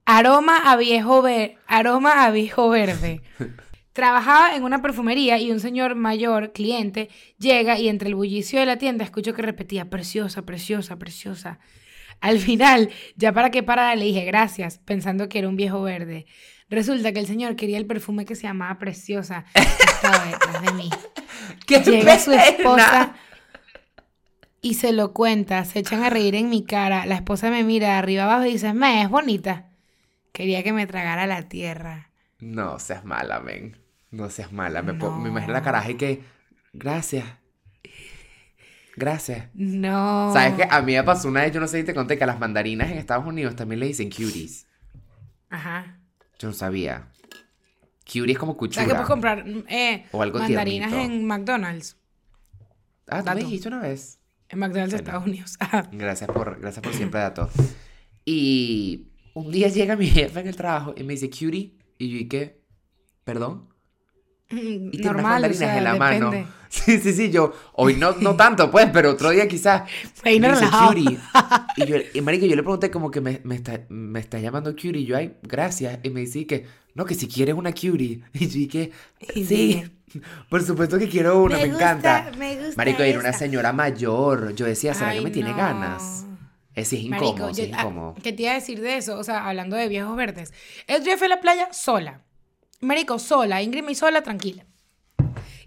[0.06, 3.24] aroma a viejo ver aroma a viejo verde
[3.94, 7.08] Trabajaba en una perfumería y un señor mayor, cliente,
[7.40, 11.60] llega y entre el bullicio de la tienda escucho que repetía, preciosa, preciosa, preciosa.
[12.20, 16.26] Al final, ya para que parara, le dije gracias, pensando que era un viejo verde.
[16.70, 19.46] Resulta que el señor quería el perfume que se llamaba Preciosa.
[19.54, 20.90] Estaba detrás de mí.
[21.68, 22.44] ¡Qué Llega su pena!
[22.44, 23.16] esposa
[24.62, 25.64] y se lo cuenta.
[25.66, 27.06] Se echan a reír en mi cara.
[27.06, 29.70] La esposa me mira de arriba abajo y dice, me, es bonita.
[30.34, 32.10] Quería que me tragara la tierra.
[32.40, 33.78] No seas mala, men.
[34.12, 34.82] No seas mala.
[34.82, 35.18] Me, po- No.
[35.20, 36.24] me imagino la caraja y que.
[36.74, 37.26] Gracias.
[38.96, 39.50] Gracias.
[39.54, 40.32] No.
[40.34, 40.68] ¿Sabes qué?
[40.70, 42.40] A mí me pasó una vez, yo no sé si te conté, que a las
[42.40, 44.68] mandarinas en Estados Unidos también le dicen cuties.
[45.50, 46.00] Ajá.
[46.40, 47.08] Yo no sabía.
[48.06, 48.86] Cutie es como O sea, cuchura.
[48.86, 51.14] que puedes comprar eh, O algo mandarinas tiernito.
[51.16, 51.98] en McDonald's.
[53.08, 54.20] Ah, tú me dijiste una vez.
[54.50, 55.10] En McDonald's de Bueno.
[55.10, 55.56] Estados Unidos.
[55.60, 55.90] Ajá.
[55.92, 57.50] Gracias por, gracias por siempre dato.
[58.26, 61.74] Y un día llega mi jefe en el trabajo y me dice, cutie.
[61.98, 62.62] Y yo, ¿y qué?
[63.24, 63.70] ¿Perdón?
[64.50, 66.26] Y tiene unas Normal, o mandarinas sea, en la depende.
[66.26, 66.48] mano.
[66.76, 69.84] Sí, sí, sí, yo, hoy no, no tanto, pues, pero otro día quizás.
[70.26, 71.18] Me dice, cutie.
[71.78, 74.72] Y yo, y marico, yo le pregunté como que me, me está, me está llamando
[74.72, 74.98] cutie.
[74.98, 76.00] Y yo, ay, gracias.
[76.04, 78.24] Y me dice que, no, que si quieres una cutie.
[78.34, 78.92] Y yo, y que,
[79.36, 79.84] Y sí,
[80.50, 82.32] por supuesto que quiero una, me, gusta, encanta.
[82.38, 84.54] Me gusta Marico, era una señora mayor.
[84.54, 86.26] Yo decía, ¿será que Ay, me tiene ganas?
[86.74, 88.16] Ese es incómodo, Marico, es yo- ah, incómodo.
[88.22, 89.18] ¿Qué te iba a decir de eso?
[89.18, 90.54] O sea, hablando de viejos verdes.
[90.88, 92.22] El día fui a la playa sola.
[92.86, 93.62] Marico, sola.
[93.62, 94.66] Ingrid me sola, tranquila.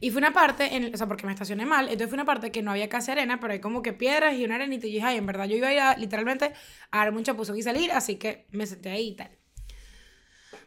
[0.01, 2.53] Y fue una parte, en, o sea, porque me estacioné mal, entonces fue una parte
[2.53, 4.87] que no había casi arena, pero hay como que piedras y una arenita.
[4.87, 6.53] Y dije, ay, en verdad, yo iba a ir a, literalmente
[6.91, 9.31] a darme un chapuzón y salir, así que me senté ahí y tal.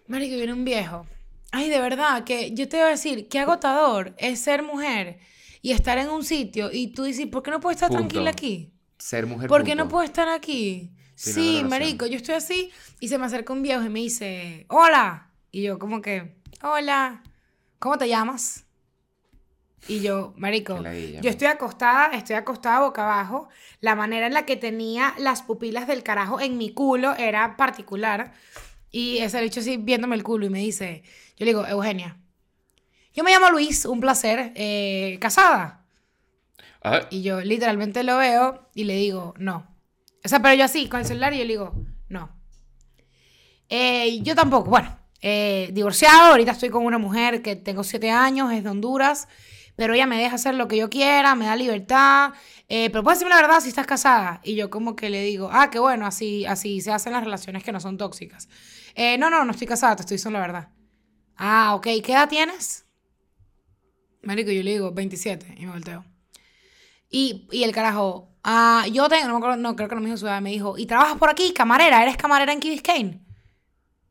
[0.07, 1.05] Marico, viene un viejo.
[1.53, 5.19] Ay, de verdad, que yo te voy a decir, qué agotador es ser mujer
[5.61, 8.01] y estar en un sitio y tú dices, ¿por qué no puedo estar Punto.
[8.01, 8.73] tranquila aquí?
[8.97, 9.47] Ser mujer.
[9.47, 10.91] ¿Por qué no puedo estar aquí?
[11.15, 14.65] Sin Sí, marico, yo estoy así y se me acerca un viejo y me dice,
[14.69, 15.29] hola.
[15.51, 17.23] Y yo como que, hola,
[17.79, 18.65] ¿cómo te llamas?
[19.87, 20.81] Y yo, marico,
[21.21, 23.49] yo estoy acostada, estoy acostada boca abajo.
[23.79, 28.33] La manera en la que tenía las pupilas del carajo en mi culo era particular.
[28.91, 31.03] Y ese bicho así viéndome el culo y me dice,
[31.35, 32.17] yo le digo, Eugenia,
[33.13, 35.85] yo me llamo Luis, un placer, eh, casada.
[36.83, 39.67] Ah, Y yo literalmente lo veo y le digo, no.
[40.23, 41.73] O sea, pero yo así, con el celular, y yo le digo,
[42.07, 42.29] no.
[43.69, 48.51] Eh, yo tampoco, bueno, eh, divorciado, ahorita estoy con una mujer que tengo siete años,
[48.51, 49.27] es de Honduras,
[49.75, 52.33] pero ella me deja hacer lo que yo quiera, me da libertad,
[52.69, 54.41] eh, pero puedes decirme la verdad si estás casada.
[54.43, 57.63] Y yo como que le digo, ah, qué bueno, así, así se hacen las relaciones
[57.63, 58.49] que no son tóxicas.
[58.95, 60.69] "Eh, no, no, no estoy casada, te estoy diciendo la verdad.
[61.37, 62.85] Ah, ok, ¿qué edad tienes?
[64.23, 66.05] Marico, yo le digo 27 y me volteo.
[67.09, 70.07] Y, y el carajo, ah, yo tengo, no me acuerdo, no, creo que no me
[70.07, 72.01] dijo su edad, me dijo, ¿y trabajas por aquí, camarera?
[72.03, 73.19] ¿Eres camarera en Key Biscayne?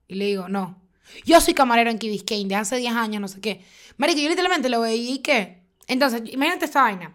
[0.09, 0.80] Y le digo, no.
[1.25, 3.65] Yo soy camarera en Key Biscayne de hace 10 años, no sé qué.
[3.97, 5.63] Marico, yo literalmente lo veía y qué.
[5.87, 7.15] Entonces, imagínate esta vaina.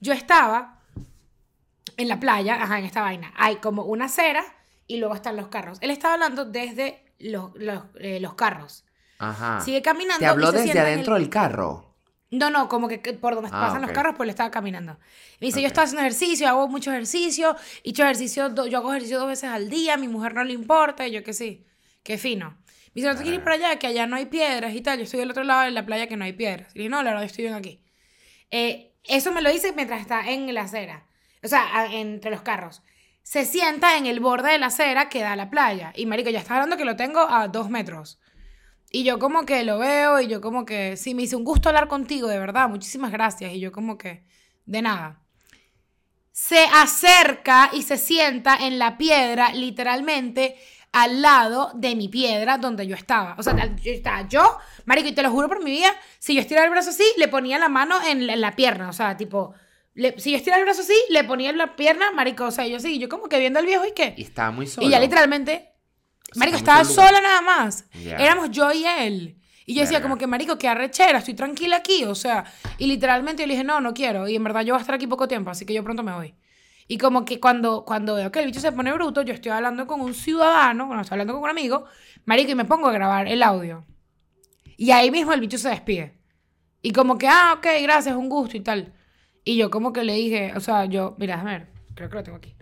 [0.00, 0.80] Yo estaba
[1.96, 3.32] en la playa, ajá, en esta vaina.
[3.36, 4.44] Hay como una acera
[4.86, 5.78] y luego están los carros.
[5.80, 8.84] Él estaba hablando desde los, los, eh, los carros.
[9.18, 9.60] Ajá.
[9.60, 10.18] Sigue caminando.
[10.20, 11.86] ¿Te habló y se desde el- adentro del carro?
[12.32, 14.92] no, no, como que por donde Ah, pasan los carros, pues le estaba caminando.
[15.40, 19.18] Me dice, yo estaba haciendo ejercicio, hago mucho ejercicio, hecho ejercicio, do- yo hago ejercicio
[19.18, 21.66] dos veces al día, a mi mujer no le importa, y yo que sí,
[22.04, 22.56] qué fino.
[22.94, 24.98] Me dice, no te quieres ir para allá, que allá no hay piedras y tal,
[24.98, 26.72] yo estoy del otro lado de la playa que no hay piedras.
[26.74, 27.80] Y dije, no, la verdad, yo estoy bien aquí.
[28.50, 31.06] Eh, eso me lo dice mientras está en la acera,
[31.42, 32.82] o sea, a- entre los carros.
[33.22, 35.92] Se sienta en el borde de la acera que da a la playa.
[35.94, 38.18] Y marico, ya está hablando que lo tengo a dos metros.
[38.90, 41.68] Y yo como que lo veo y yo como que, sí, me hizo un gusto
[41.68, 43.52] hablar contigo, de verdad, muchísimas gracias.
[43.52, 44.24] Y yo como que,
[44.66, 45.22] de nada.
[46.32, 50.56] Se acerca y se sienta en la piedra, literalmente
[50.92, 53.34] al lado de mi piedra donde yo estaba.
[53.38, 56.40] O sea, yo estaba yo, marico, y te lo juro por mi vida, si yo
[56.40, 58.88] estiraba el brazo así, le ponía la mano en la, en la pierna.
[58.88, 59.54] O sea, tipo,
[59.94, 62.44] le- si yo estiraba el brazo así, le ponía en la pierna, marico.
[62.46, 64.14] O sea, yo sí, yo como que viendo al viejo y qué.
[64.16, 64.86] Y estaba muy solo.
[64.86, 65.70] Y ya literalmente,
[66.34, 67.84] marico, estaba sola nada más.
[68.04, 68.16] Ya.
[68.16, 69.36] Éramos yo y él.
[69.66, 70.08] Y yo decía Verga.
[70.08, 72.44] como que, marico, qué arrechera, estoy tranquila aquí, o sea.
[72.78, 74.26] Y literalmente yo le dije, no, no quiero.
[74.26, 76.12] Y en verdad yo voy a estar aquí poco tiempo, así que yo pronto me
[76.12, 76.34] voy.
[76.90, 79.86] Y como que cuando, cuando veo que el bicho se pone bruto, yo estoy hablando
[79.86, 81.84] con un ciudadano, bueno, estoy hablando con un amigo,
[82.24, 83.86] marico, y me pongo a grabar el audio.
[84.76, 86.18] Y ahí mismo el bicho se despide.
[86.82, 88.92] Y como que, ah, ok, gracias, un gusto y tal.
[89.44, 92.22] Y yo como que le dije, o sea, yo, mira, déjame ver, creo que lo
[92.24, 92.56] tengo aquí.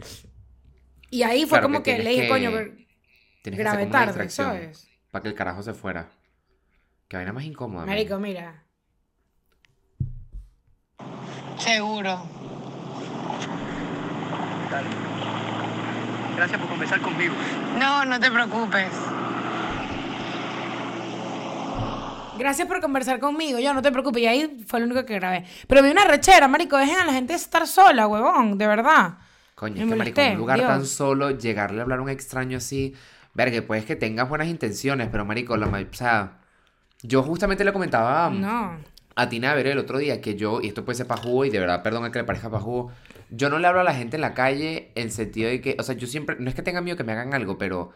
[1.09, 4.91] Y ahí fue Claro como que que, le dije, que- coño, pero- grabé tarde, ¿sabes?
[5.11, 6.11] Para que el carajo se fuera.
[7.09, 7.87] Que vaina más incómoda.
[7.87, 7.95] man.
[7.95, 8.67] Marico, mira.
[11.57, 12.38] Seguro.
[16.37, 17.35] Gracias por conversar conmigo.
[17.79, 18.89] No, no te preocupes.
[22.39, 23.59] Gracias por conversar conmigo.
[23.59, 24.23] Yo no te preocupes.
[24.23, 25.45] Y ahí fue lo único que grabé.
[25.67, 26.77] Pero me dio una rechera, marico.
[26.77, 28.57] Dejen a la gente estar sola, huevón.
[28.57, 29.15] De verdad.
[29.57, 32.09] Coño, Me es que marico, en un lugar tan solo, llegarle a hablar a un
[32.09, 32.95] extraño así,
[33.35, 36.39] verga, pues que tengas buenas intenciones, pero marico, la o sea,
[37.03, 38.77] yo justamente le comentaba a, No.
[39.17, 41.51] a Tina Veré el otro día que yo, y esto puede ser para jugo, y
[41.51, 42.93] de verdad, perdón que le parezca para jugo,
[43.31, 45.83] yo no le hablo a la gente en la calle en sentido de que, o
[45.83, 47.93] sea, yo siempre, no es que tenga miedo que me hagan algo, pero...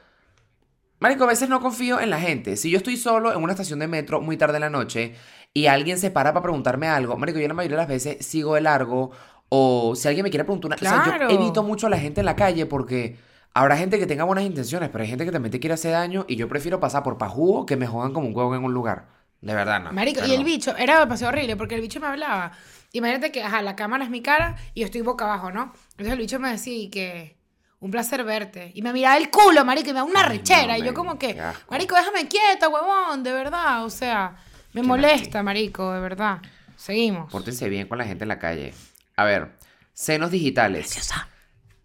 [1.01, 2.57] Marico, a veces no confío en la gente.
[2.57, 5.15] Si yo estoy solo en una estación de metro muy tarde en la noche
[5.53, 8.55] y alguien se para para preguntarme algo, Marico, yo la mayoría de las veces sigo
[8.55, 9.11] de largo
[9.49, 10.77] o si alguien me quiere preguntar una...
[10.77, 11.29] O sea, Claro.
[11.29, 13.17] yo evito mucho a la gente en la calle porque
[13.53, 16.25] habrá gente que tenga buenas intenciones, pero hay gente que también te quiere hacer daño
[16.29, 19.09] y yo prefiero pasar por pajugo que me jodan como un huevo en un lugar.
[19.43, 19.93] De verdad, no.
[19.93, 22.53] Marico, y el bicho, era demasiado horrible porque el bicho me hablaba.
[22.93, 25.73] Imagínate que, ajá, la cámara es mi cara y yo estoy boca abajo, ¿no?
[25.91, 27.37] Entonces el bicho me decía que
[27.81, 28.71] un placer verte.
[28.75, 30.79] Y me miraba el culo, marico, y me da una Ay, no, rechera.
[30.79, 31.37] y yo como que,
[31.69, 33.85] marico, déjame quieta, huevón, de verdad.
[33.85, 34.37] O sea,
[34.73, 36.41] me molesta, marico, de verdad.
[36.77, 37.31] Seguimos.
[37.31, 38.73] Pórtense bien con la gente en la calle.
[39.17, 39.53] A ver,
[39.93, 41.13] senos digitales.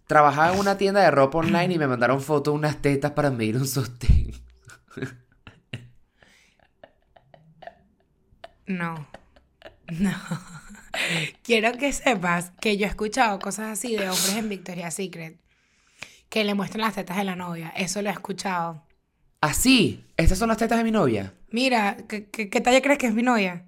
[0.06, 3.30] Trabajaba en una tienda de ropa online y me mandaron fotos de unas tetas para
[3.30, 4.17] medir un sostén.
[8.68, 9.08] No.
[10.00, 10.14] No.
[11.44, 15.38] Quiero que sepas que yo he escuchado cosas así de hombres en Victoria's Secret.
[16.30, 17.70] Que le muestran las tetas de la novia.
[17.76, 18.84] Eso lo he escuchado.
[19.40, 21.34] Así, estas son las tetas de mi novia.
[21.52, 23.66] Mira, ¿qué, qué, qué talla crees que es mi novia?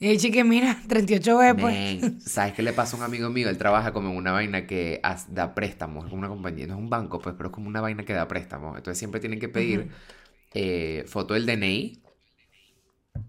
[0.00, 2.00] Y el chique, mira, 38 B, pues.
[2.02, 3.48] Men, ¿sabes qué le pasa a un amigo mío?
[3.48, 6.78] Él trabaja como en una vaina que da préstamos, es como una compañía, no es
[6.78, 8.76] un banco, pues, pero es como una vaina que da préstamos.
[8.76, 9.90] Entonces siempre tienen que pedir
[10.54, 12.02] eh, foto del DNI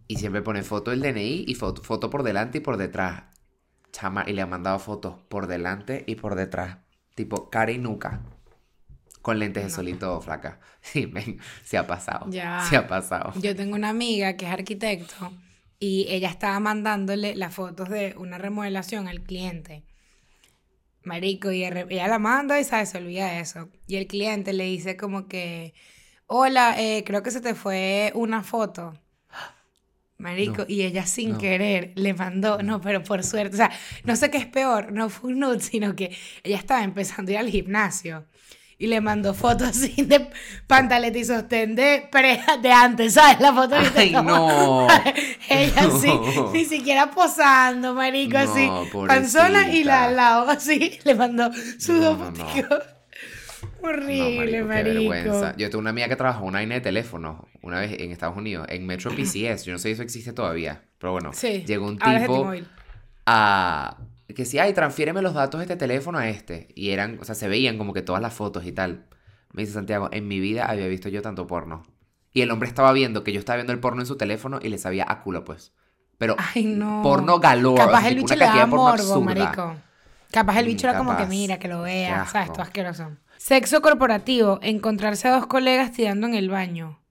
[0.07, 3.23] y siempre ponen foto del DNI y foto, foto por delante y por detrás.
[3.91, 6.77] Chama, y le han mandado fotos por delante y por detrás,
[7.15, 8.21] tipo cara y nuca.
[9.21, 10.59] Con lentes de sol y todo, flaca.
[10.81, 12.27] Sí, men, se ha pasado.
[12.29, 12.65] Ya.
[12.69, 13.33] Se ha pasado.
[13.41, 15.33] Yo tengo una amiga que es arquitecto
[15.79, 19.83] y ella estaba mandándole las fotos de una remodelación al cliente.
[21.03, 23.69] Marico, y ella la manda y sabe, se olvida de eso.
[23.87, 25.73] Y el cliente le dice como que,
[26.27, 28.93] hola, eh, creo que se te fue una foto.
[30.19, 31.37] Marico, No, y ella sin no.
[31.37, 33.71] querer le mandó, no, pero por suerte, o sea,
[34.03, 37.33] no sé qué es peor, no fue un nude, sino que ella estaba empezando a
[37.33, 38.25] ir al gimnasio
[38.77, 40.29] y le mandó fotos así de
[40.67, 42.09] pantaleta y sostén de,
[42.61, 43.39] de antes, ¿sabes?
[43.39, 44.87] La foto que Ay, no.
[45.49, 46.51] ella así, No.
[46.51, 48.69] ni siquiera posando, marico, No, así,
[49.07, 52.45] panzona y la al lado, así, le mandó sus No, dos no,
[53.79, 54.03] foticos.
[54.05, 55.09] No, Horrible, marico, qué marico.
[55.09, 55.55] vergüenza.
[55.57, 58.37] Yo tengo una amiga que trabajó en una vaina de teléfono una vez en Estados
[58.37, 59.65] Unidos, en Metro PCS.
[59.65, 62.51] Yo no sé si eso existe todavía, pero bueno, Sí, llegó un tipo
[63.25, 63.97] a
[64.35, 66.67] que sí, ay, transfiéreme los datos de este teléfono a este.
[66.75, 69.05] Y eran, o sea, se veían como que todas las fotos y tal.
[69.53, 71.83] Me dice Santiago, en mi vida había visto yo tanto porno.
[72.31, 74.69] Y el hombre estaba viendo que yo estaba viendo el porno en su teléfono y
[74.69, 75.73] le sabía a culo, pues.
[76.19, 77.01] Pero Ay, no.
[77.01, 77.83] porno galore.
[77.83, 79.75] Capaz el bicho le cantidad da de porno morbo, marico.
[80.31, 82.49] Capaz el bicho era como que mira, que lo vea, ¿sabes?
[82.49, 82.53] asco.
[82.57, 83.09] Tú asqueroso.
[83.49, 87.01] Sexo corporativo, encontrarse a dos colegas tirando en el baño.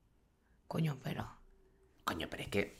[0.68, 1.28] Coño, pero...
[2.04, 2.78] Coño, pero es que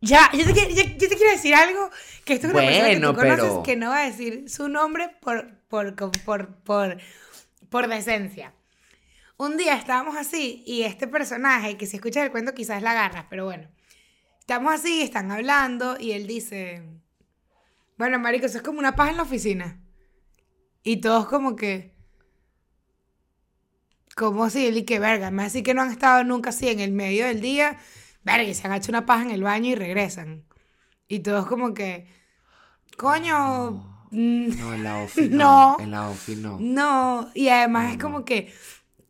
[0.00, 1.90] Ya, yo te, quiero- yo- yo te quiero decir algo
[2.24, 4.50] que esto es una persona que Bueno, tú conoces pero- que no va a decir
[4.50, 6.98] su nombre por, por, por, por, por,
[7.70, 8.52] por decencia.
[9.36, 13.26] Un día estábamos así y este personaje, que si escuchas el cuento quizás la agarras,
[13.30, 13.68] pero bueno.
[14.40, 16.82] Estamos así, están hablando y él dice,
[17.96, 19.80] bueno, marico, eso es como una paja en la oficina.
[20.82, 21.94] Y todos como que,
[24.16, 26.80] como así, él y que verga, más así que no han estado nunca así en
[26.80, 27.78] el medio del día,
[28.24, 30.44] verga, y se han hecho una paja en el baño y regresan.
[31.06, 32.08] Y todos como que,
[32.96, 35.76] coño, mm, no, en la ofi No.
[35.78, 35.84] no.
[35.84, 36.58] En la ofi no.
[36.60, 38.52] no, y además No, es como que,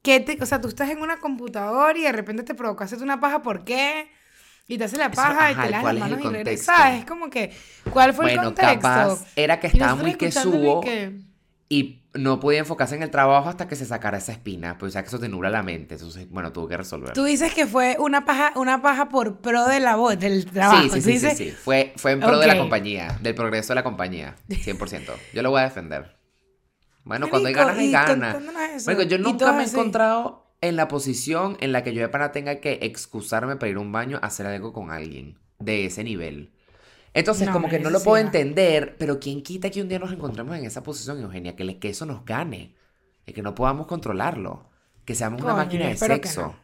[0.03, 3.05] ¿qué te, o sea, tú estás en una computadora y de repente te provoca hacerte
[3.05, 4.09] una paja, ¿por qué?
[4.69, 6.37] Y te haces la Eso, paja y ajá, te lavas ¿cuál las el manos y
[6.37, 6.95] regresas.
[6.99, 7.53] Es como que,
[7.93, 8.81] ¿cuál fue el Bueno, contexto?
[8.83, 11.21] capaz era que Y estaba muy que subo que-
[11.69, 15.03] y no podía enfocarse en el trabajo hasta que se sacara esa espina, pues ya
[15.03, 17.13] que eso te nubla la mente, entonces, bueno, tuvo que resolver.
[17.13, 20.83] Tú dices que fue una paja, una paja por pro de la voz, del trabajo.
[20.83, 21.51] Sí, sí, sí, sí, dices- sí.
[21.51, 25.13] Fue, fue en pro de la compañía, del progreso de la compañía, 100%.
[25.35, 26.17] Yo lo voy a defender.
[27.05, 28.37] Bueno, cuando hay ganas, hay ganas.
[28.87, 32.33] Marico, yo nunca me he encontrado en la posición en la que yo de pana
[32.33, 36.03] tenga que excusarme para ir a un baño a hacer algo con alguien de ese
[36.03, 36.53] nivel.
[37.17, 40.13] Entonces, No, como que no lo puedo entender, pero ¿quién quita que un día nos
[40.13, 41.57] encontremos en esa posición, Eugenia?
[41.57, 42.75] Que, le- que eso nos gane,
[43.27, 44.69] y que no podamos controlarlo,
[45.05, 46.43] que seamos una máquina de sexo.
[46.43, 46.57] no.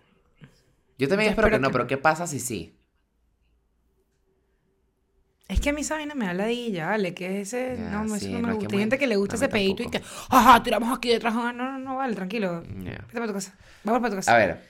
[0.98, 1.86] Yo también Yo espero que no, pero.
[1.86, 2.76] ¿qué pasa si sí?
[5.48, 7.12] Es que a mí esa vaina me da ladilla, ¿vale?
[7.14, 8.74] Que ese, no, eso no me no, gusta.
[8.74, 11.34] Hay gente que le gusta ese pedito y que, ajá, tiramos aquí detrás.
[11.34, 12.62] No, no, no, vale, tranquilo.
[12.82, 12.92] Ya.
[12.92, 13.54] Vete para tu casa.
[13.84, 14.34] Vamos para tu casa.
[14.34, 14.62] A ver,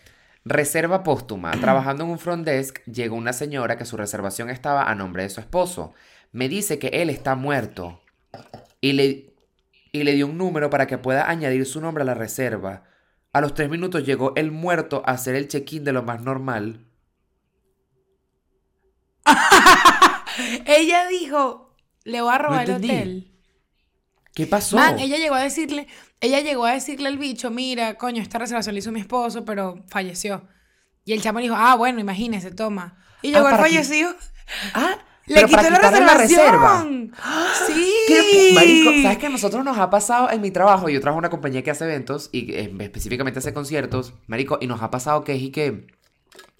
[0.44, 1.52] reserva póstuma.
[1.52, 5.31] Trabajando en un front desk, llegó una señora que su reservación estaba a nombre de
[5.31, 5.94] su esposo.
[6.33, 8.00] Me dice que él está muerto
[8.81, 9.35] y le,
[9.92, 12.85] y le dio un número para que pueda añadir su nombre a la reserva.
[13.33, 16.87] A los tres minutos llegó el muerto a hacer el check-in de lo más normal.
[20.66, 21.74] Ella dijo,
[22.05, 23.28] le voy a robar el hotel.
[24.35, 24.76] ¿Qué pasó?
[24.76, 25.87] Man, ella llegó a decirle,
[26.23, 29.85] ella llegó a decirle al bicho, mira, coño, esta reservación la hizo mi esposo, pero
[29.89, 30.49] falleció.
[31.05, 32.97] Y el chamo dijo, ah, bueno, imagínese, toma.
[33.21, 34.15] Y Ah, llegó el qui- fallecido,
[34.75, 37.13] Ah, le pero quitó la quitarle la reservación.
[37.67, 37.93] Sí.
[38.09, 38.51] ¿Qué?
[38.55, 39.27] Marico, ¿sabes qué?
[39.27, 40.89] A nosotros nos ha pasado en mi trabajo.
[40.89, 44.67] Yo trabajo en una compañía que hace eventos y eh, específicamente hace conciertos, Marico, y
[44.67, 45.87] nos ha pasado que es y que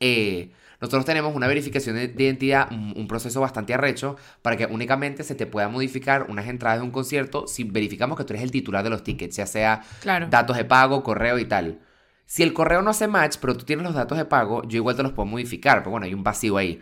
[0.01, 5.23] eh, nosotros tenemos una verificación de, de identidad, un, proceso bastante arrecho, para que únicamente
[5.23, 8.51] se te pueda modificar unas entradas de un concierto si verificamos que tú eres el
[8.51, 10.27] titular de los tickets, ya sea Claro.
[10.29, 11.79] datos de pago, correo y tal.
[12.27, 14.97] Si el correo no hace match, pero tú tienes los datos de pago, yo igual
[14.97, 16.81] te los puedo modificar, pero bueno, hay un vacío ahí.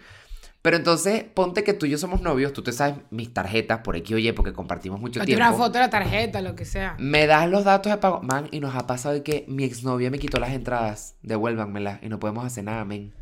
[0.63, 3.97] Pero entonces, ponte que tú y yo somos novios, tú te sabes mis tarjetas por
[3.97, 5.45] X o Y porque compartimos mucho O tiempo.
[5.45, 6.97] una foto de la tarjeta, lo que sea.
[6.99, 10.11] Me das los datos de pago, man, y nos ha pasado de que mi exnovia
[10.11, 13.13] me quitó las entradas, devuélvanmelas, y no podemos hacer nada, men.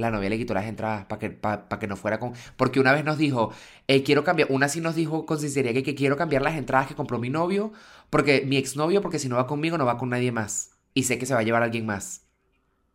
[0.00, 2.32] La novia le quitó las entradas para que, pa- pa que no fuera con...
[2.56, 3.52] Porque una vez nos dijo,
[3.86, 6.86] eh, quiero cambiar, una sí nos dijo con sinceridad que, que quiero cambiar las entradas
[6.88, 7.72] que compró mi novio,
[8.10, 10.72] porque mi exnovio, porque si no va conmigo, no va con nadie más.
[10.94, 12.22] Y sé que se va a llevar a alguien más.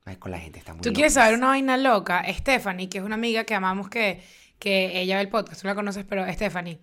[0.04, 1.24] Ay, con la gente está muy ¿Tú quieres locas.
[1.26, 2.24] saber una vaina loca?
[2.32, 4.22] Stephanie, que es una amiga que amamos que,
[4.60, 6.80] que ella ve el podcast, tú la conoces, pero Stephanie.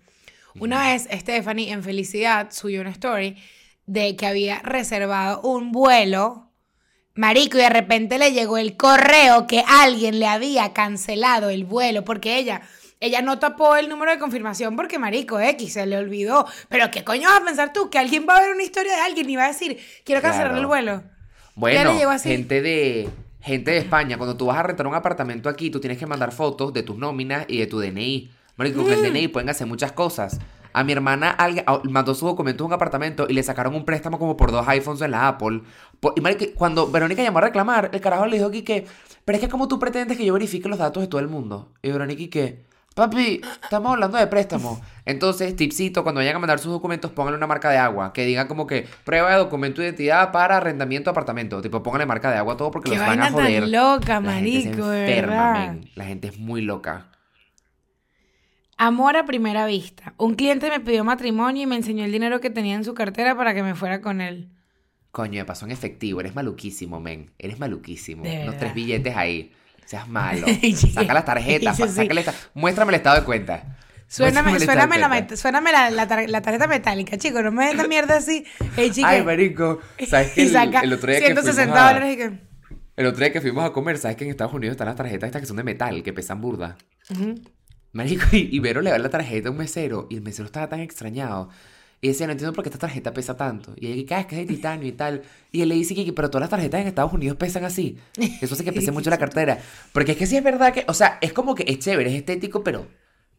[0.59, 3.37] Una vez Stephanie en felicidad subió una story
[3.85, 6.51] de que había reservado un vuelo,
[7.15, 12.03] marico, y de repente le llegó el correo que alguien le había cancelado el vuelo
[12.03, 12.61] porque ella...
[12.99, 16.47] Ella no tapó el número de confirmación porque, marico, X, se le olvidó.
[16.69, 17.89] Pero, ¿qué coño vas a pensar tú?
[17.89, 20.51] Que alguien va a ver una historia de alguien y va a decir, quiero cancelar
[20.51, 20.61] Claro.
[20.61, 21.03] el vuelo.
[21.53, 22.29] Bueno, le llegó así.
[22.29, 23.09] gente de
[23.41, 26.31] gente de España, cuando tú vas a rentar un apartamento aquí, tú tienes que mandar
[26.31, 28.31] fotos de tus nóminas y de tu DNI.
[28.55, 29.03] Marico, con el Mm.
[29.03, 30.39] DNI pueden hacer muchas cosas.
[30.73, 34.17] A mi hermana alguien mandó sus documentos a un apartamento y le sacaron un préstamo
[34.19, 35.61] como por dos iPhones en la Apple.
[35.99, 38.85] Por- y cuando Verónica llamó a reclamar, el carajo le dijo aquí que,
[39.25, 41.71] pero es que como tú pretendes que yo verifique los datos de todo el mundo.
[41.81, 42.63] Y Verónica y que,
[42.95, 44.81] papi, estamos hablando de préstamo.
[45.05, 48.11] Entonces, tipsito, cuando vayan a mandar sus documentos, pónganle una marca de agua.
[48.13, 51.61] Que digan como que prueba de documento de identidad para arrendamiento de apartamento.
[51.61, 53.63] Tipo, pónganle marca de agua a todo porque los van a tan joder.
[54.21, 55.53] La gente se enferma.
[55.95, 57.07] La gente es muy loca.
[58.85, 60.13] Amor a primera vista.
[60.17, 63.35] Un cliente me pidió matrimonio y me enseñó el dinero que tenía en su cartera
[63.37, 64.49] para que me fuera con él.
[65.11, 66.19] Coño, me pasó en efectivo.
[66.19, 67.31] Eres maluquísimo, men.
[67.39, 68.23] Eres maluquísimo.
[68.23, 69.53] Unos tres billetes ahí.
[69.85, 70.45] Seas malo.
[70.93, 71.77] Saca las tarjetas.
[71.77, 73.77] Sí, sácale esta- Muéstrame el estado de cuenta.
[74.07, 75.09] Suéname, la, cuenta.
[75.09, 77.41] met- suéname la, la tar- la tarjeta metálica, chico.
[77.41, 78.43] No me den la mierda así.
[79.03, 79.79] Ay, marico.
[80.07, 82.53] ¿Sabes que el, otro día que 160 fuimos a- dólares y que...
[82.95, 85.27] El otro día que fuimos a comer, ¿sabes que en Estados Unidos están las tarjetas
[85.27, 86.77] estas que son de metal, que pesan burda?
[87.09, 87.35] Ujú.
[87.93, 90.67] Marico, y, y Vero le da la tarjeta a un mesero y el mesero estaba
[90.69, 91.49] tan extrañado.
[92.01, 93.73] Y decía, no entiendo por qué esta tarjeta pesa tanto.
[93.77, 95.21] Y ella dice, "Ah, es que es de titanio y tal.
[95.53, 97.97] Y él le dice que, pero todas las tarjetas en Estados Unidos pesan así.
[98.41, 99.57] Eso hace que pese mucho la cartera.
[99.93, 102.17] Porque es que sí es verdad que, o sea, es como que es chévere, es
[102.17, 102.87] estético, pero,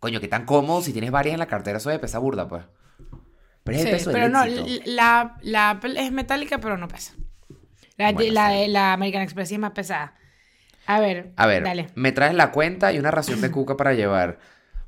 [0.00, 2.64] coño, que tan cómodo si tienes varias en la cartera, eso de pesa burda, pues.
[3.64, 4.82] Pero es el Sí, peso del pero no, éxito.
[4.86, 7.12] la, la Apple es metálica, pero no pesa.
[7.98, 8.68] La, Bueno, la, sí.
[8.68, 10.14] la American Express sí es más pesada.
[10.86, 11.86] A ver, A ver, dale.
[11.94, 14.38] me traes la cuenta y una ración de cuca para llevar.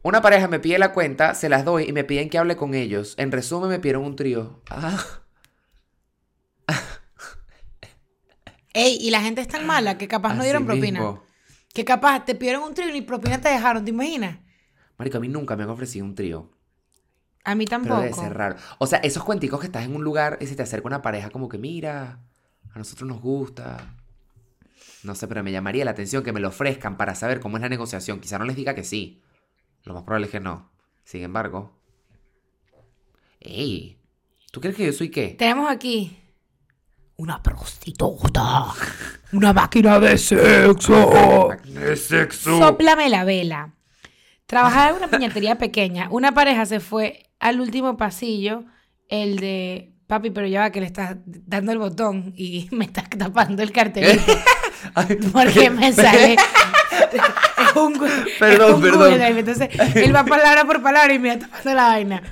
[0.03, 2.75] Una pareja me pide la cuenta, se las doy y me piden que hable con
[2.75, 3.15] ellos.
[3.19, 4.63] En resumen, me pidieron un trío.
[4.71, 5.05] Ah.
[8.73, 11.01] Ey, y la gente es tan mala que capaz no dieron propina.
[11.01, 11.23] mismo.
[11.73, 14.39] Que capaz te pidieron un trío y ni propina te dejaron, ¿te imaginas?
[14.99, 16.51] Marico, a mí nunca me han ofrecido un trío.
[17.45, 18.01] A mí Pero tampoco.
[18.03, 18.57] debe ser raro.
[18.79, 21.31] O sea, esos cuenticos que estás en un lugar y se te acerca una pareja
[21.31, 22.21] como que, mira,
[22.75, 23.95] a nosotros nos gusta.
[25.07, 27.61] No sé, pero me llamaría la atención que me lo ofrezcan para saber cómo es
[27.61, 28.19] la negociación.
[28.19, 29.23] Quizá no les diga que sí.
[29.85, 30.73] Lo más probable es que no.
[31.05, 31.79] Sin embargo.
[33.39, 34.01] Ey,
[34.51, 35.37] ¿tú crees que yo soy qué?
[35.39, 36.19] Tenemos aquí
[37.19, 38.65] una prostituta,
[39.33, 41.51] una máquina de sexo.
[41.65, 42.59] De sexo.
[42.59, 43.75] Sóplame la vela.
[44.47, 46.09] Trabajaba en una piñatería pequeña.
[46.11, 48.65] Una pareja se fue al último pasillo,
[49.09, 53.09] el de papi, pero ya va que le estás dando el botón y me estás
[53.11, 54.23] tapando el cartelito.
[55.33, 56.35] Porque me sale.
[56.35, 57.99] es un,
[58.39, 59.13] Perdón, es un perdón.
[59.13, 59.39] Google.
[59.39, 62.23] Entonces, él va palabra por palabra y me está tapando la vaina.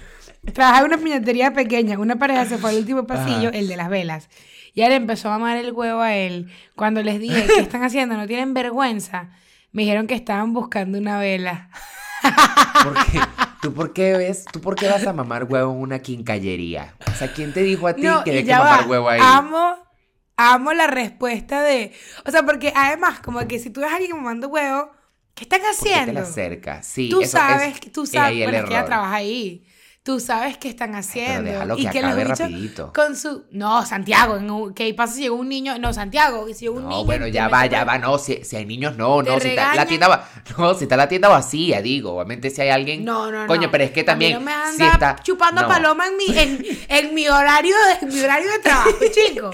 [0.52, 1.98] Trabajaba en una piñatería pequeña.
[1.98, 4.28] Una pareja se fue al último pasillo, el de las velas.
[4.74, 6.50] Y él empezó a amar el huevo a él.
[6.74, 8.16] Cuando les dije, ¿qué están haciendo?
[8.16, 9.30] ¿No tienen vergüenza?
[9.72, 11.70] Me dijeron que estaban buscando una vela.
[12.82, 13.20] ¿Por qué?
[13.64, 14.44] ¿Tú por qué ves?
[14.52, 16.94] ¿Tú por qué vas a mamar huevo en una quincallería?
[17.10, 18.86] O sea, ¿quién te dijo a ti No, que hay que mamar va.
[18.86, 19.22] huevo ahí?
[19.22, 19.78] Amo,
[20.36, 21.92] amo la respuesta de.
[22.26, 24.90] O sea, porque además, como que si tú ves a alguien mamando huevo,
[25.34, 26.12] ¿qué están ¿Por qué te haciendo?
[26.12, 26.84] la acercas?
[26.86, 29.66] Sí, tú eso sabes, es, que tú es sabes, bueno, es que ella trabaja ahí.
[30.04, 31.50] Tú sabes qué están haciendo.
[31.50, 33.44] déjalo y que que los acabe bichos con su...
[33.52, 35.78] No, Santiago, en un- ¿qué pasa si llegó un niño?
[35.78, 36.96] No, Santiago, si llegó un niño...
[36.98, 39.74] No, bueno, ya va, ya va, no, si, si hay niños, no, no, si está
[39.74, 40.28] la tienda va,
[40.58, 43.46] no, si está la tienda vacía, digo, obviamente si hay alguien, No, no, no.
[43.46, 46.04] coño, pero es que A mí también, no me si anda está, chupando no, paloma
[46.06, 49.50] en mi, en, en mi horario en mi horario de trabajo, chico.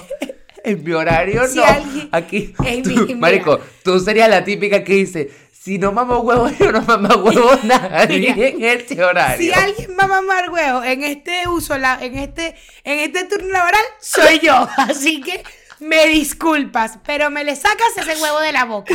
[0.64, 4.82] en mi horario Si no, alguien- aquí, en tú, mi- marico, tú serías la típica
[4.82, 5.30] que dice,
[5.62, 9.36] si no mamo huevo, yo no mamo huevo nadie Mira, en este horario.
[9.36, 13.82] Si alguien va a mamar huevo en este uso, en este, en este turno laboral,
[14.00, 14.66] soy yo.
[14.78, 15.44] Así que
[15.78, 18.94] me disculpas, pero me le sacas ese huevo de la boca.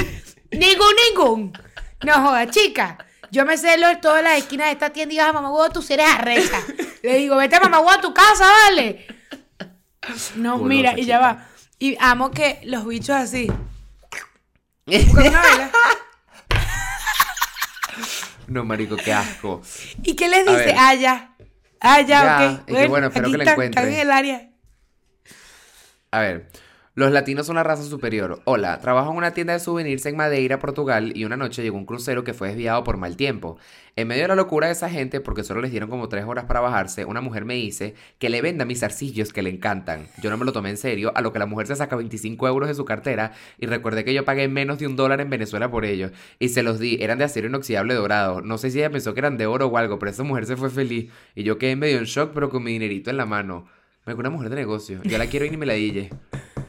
[0.51, 1.53] Ningún, ningún.
[2.03, 2.97] No jodas, chica.
[3.29, 5.69] Yo me sé lo todas las esquinas de esta tienda y vas a mamar huevo,
[5.69, 6.59] tú eres arrecha.
[7.03, 9.05] Le digo, vete a mamar huevo a tu casa, vale.
[10.35, 11.19] No, mira, y ya chica.
[11.19, 11.47] va.
[11.77, 13.51] Y amo que los bichos así.
[14.87, 15.71] Buscan una vela.
[18.47, 19.61] No, marico, qué asco.
[20.03, 20.75] ¿Y qué les dice?
[20.77, 21.35] Ah, ya.
[21.79, 22.69] Ah, ya, Ya, ok.
[22.69, 23.81] y que bueno, espero aquí que la están, encuentre.
[23.83, 24.49] Están en el área.
[26.11, 26.47] A ver,
[26.95, 28.41] los latinos son la raza superior.
[28.45, 31.85] Hola, trabajo en una tienda de souvenirs en Madeira, Portugal, y una noche llegó un
[31.85, 33.57] crucero que fue desviado por mal tiempo.
[33.97, 36.45] En medio de la locura de esa gente, porque solo les dieron como tres horas
[36.45, 40.07] para bajarse, una mujer me dice que le venda mis zarcillos que le encantan.
[40.21, 42.47] Yo no me lo tomé en serio, a lo que la mujer se saca 25
[42.47, 45.69] euros de su cartera y recordé que yo pagué menos de un dólar en Venezuela
[45.69, 46.13] por ellos.
[46.39, 48.39] Y se los di, eran de acero inoxidable dorado.
[48.39, 50.55] No sé si ella pensó que eran de oro o algo, pero esa mujer se
[50.55, 51.11] fue feliz.
[51.35, 53.67] Y yo quedé medio en shock, pero con mi dinerito en la mano.
[54.05, 55.01] Me una mujer de negocio.
[55.03, 56.09] Yo la quiero y ni me la dille.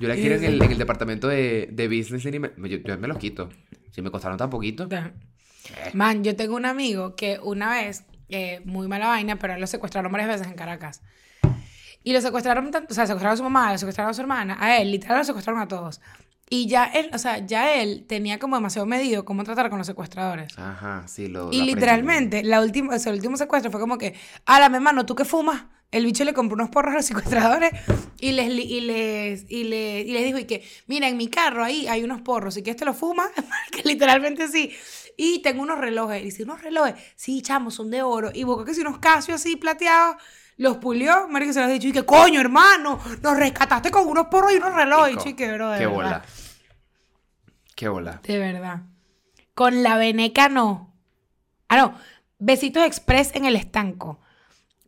[0.01, 2.99] Yo la quiero en el, en el departamento de, de business y me, yo, yo
[2.99, 3.49] me los quito.
[3.91, 4.89] Si me costaron tan poquito.
[5.95, 10.13] Man, yo tengo un amigo que una vez, eh, muy mala vaina, pero lo secuestraron
[10.13, 11.03] varias veces en Caracas.
[12.05, 14.57] Y lo secuestraron, tanto- o sea, secuestraron a su mamá, lo secuestraron a su hermana,
[14.61, 16.01] a él, literal lo secuestraron a todos.
[16.49, 19.87] Y ya él, o sea, ya él tenía como demasiado medido cómo tratar con los
[19.89, 20.57] secuestradores.
[20.57, 21.51] Ajá, sí, lo.
[21.53, 25.17] Y literalmente, la última, o sea, el último secuestro fue como que, mi hermano, ¿tú
[25.17, 25.65] qué fumas?
[25.93, 27.71] El bicho le compró unos porros a los secuestradores
[28.19, 31.65] y les, y les, y les, y les dijo, y que, mira, en mi carro
[31.65, 33.31] ahí hay unos porros, si quieres te los fumas,
[33.71, 34.73] que literalmente sí.
[35.17, 36.21] Y tengo unos relojes.
[36.21, 36.95] Y dice, ¿unos relojes?
[37.15, 38.31] Sí, chamo, son de oro.
[38.35, 40.17] Y buscó que si unos casios así plateados,
[40.59, 44.27] los pulió, marico, se los ha dicho, y que, coño, hermano, nos rescataste con unos
[44.27, 45.15] porros y unos relojes.
[45.15, 45.97] Y chique, bro, de Qué verdad.
[45.97, 46.25] bola.
[47.75, 48.21] Qué bola.
[48.23, 48.83] De verdad.
[49.55, 50.95] Con la veneca no.
[51.69, 51.95] Ah, no.
[52.39, 54.21] Besitos express en el estanco.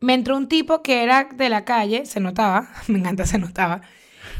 [0.00, 3.82] Me entró un tipo que era de la calle, se notaba, me encanta, se notaba.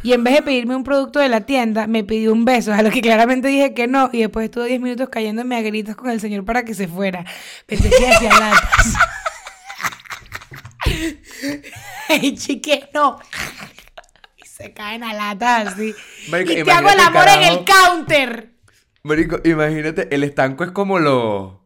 [0.03, 2.83] Y en vez de pedirme un producto de la tienda, me pidió un beso, a
[2.83, 4.11] lo que claramente dije que no.
[4.13, 7.25] Y después estuve 10 minutos cayéndome a gritos con el señor para que se fuera.
[7.67, 8.95] Pensé que hacía latas.
[12.09, 13.19] Ey, chique, no.
[14.37, 15.95] Y se caen a latas así.
[16.29, 18.53] Marico, y te hago el amor en el counter.
[19.03, 21.58] Marico, imagínate, el estanco es como los.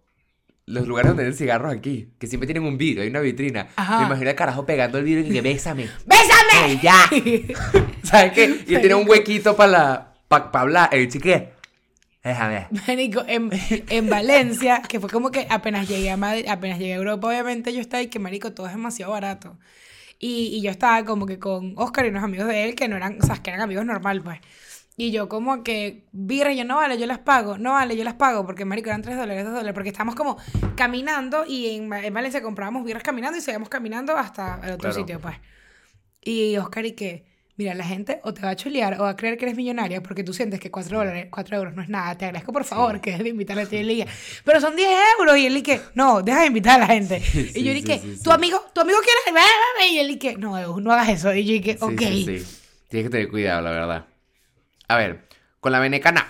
[0.66, 3.68] Los lugares donde venden cigarros aquí, que siempre tienen un vidrio, hay una vitrina.
[3.74, 4.00] Ajá.
[4.00, 5.88] Me imagino el carajo pegando el vidrio y que bésame.
[6.06, 6.66] ¡Bésame!
[6.66, 7.10] ¡Ey, ya!
[8.04, 8.44] ¿Sabes qué?
[8.66, 10.12] Y tiene un huequito para la.
[10.28, 10.88] para hablar.
[10.92, 11.52] El chique.
[12.22, 12.68] Déjame.
[12.86, 13.50] Marico, en,
[13.88, 17.74] en Valencia, que fue como que apenas llegué a Madrid, apenas llegué a Europa, obviamente
[17.74, 19.58] yo estaba y que marico, todo es demasiado barato.
[20.20, 22.96] Y, y yo estaba como que con Oscar y unos amigos de él que no
[22.96, 24.38] eran, o sea, que eran amigos normal, pues.
[24.97, 28.14] Y yo como que, birra, yo no vale, yo las pago, no vale, yo las
[28.14, 30.36] pago, porque marico eran 3 dólares, 2 dólares, porque estábamos como
[30.76, 34.95] caminando y en, en Valencia comprábamos birras caminando y seguíamos caminando hasta el otro Claro.
[34.95, 35.36] sitio, pues.
[36.20, 37.24] Y Oscar y que,
[37.57, 40.03] mira, la gente o te va a chulear o va a creer que eres millonaria
[40.03, 42.16] porque tú sientes que 4 dólares, 4 euros no es nada.
[42.18, 44.07] Te agradezco por favor que dejes de invitar a la Liga.
[44.45, 44.88] Pero son 10
[45.18, 45.36] euros.
[45.38, 47.16] Y él y que, no, deja de invitar a la gente.
[47.16, 48.22] y Sí, yo sí, y que, sí, sí.
[48.22, 51.09] tu amigo, tu amigo quiere, ve, ve, ve", y él y que, no, no hagas
[51.09, 51.34] eso.
[51.34, 51.99] Y yo Sí, ok.
[52.01, 52.59] sí, sí.
[52.88, 54.07] Tienes que tener cuidado, la verdad.
[54.93, 55.24] A ver,
[55.61, 56.26] con la venecana.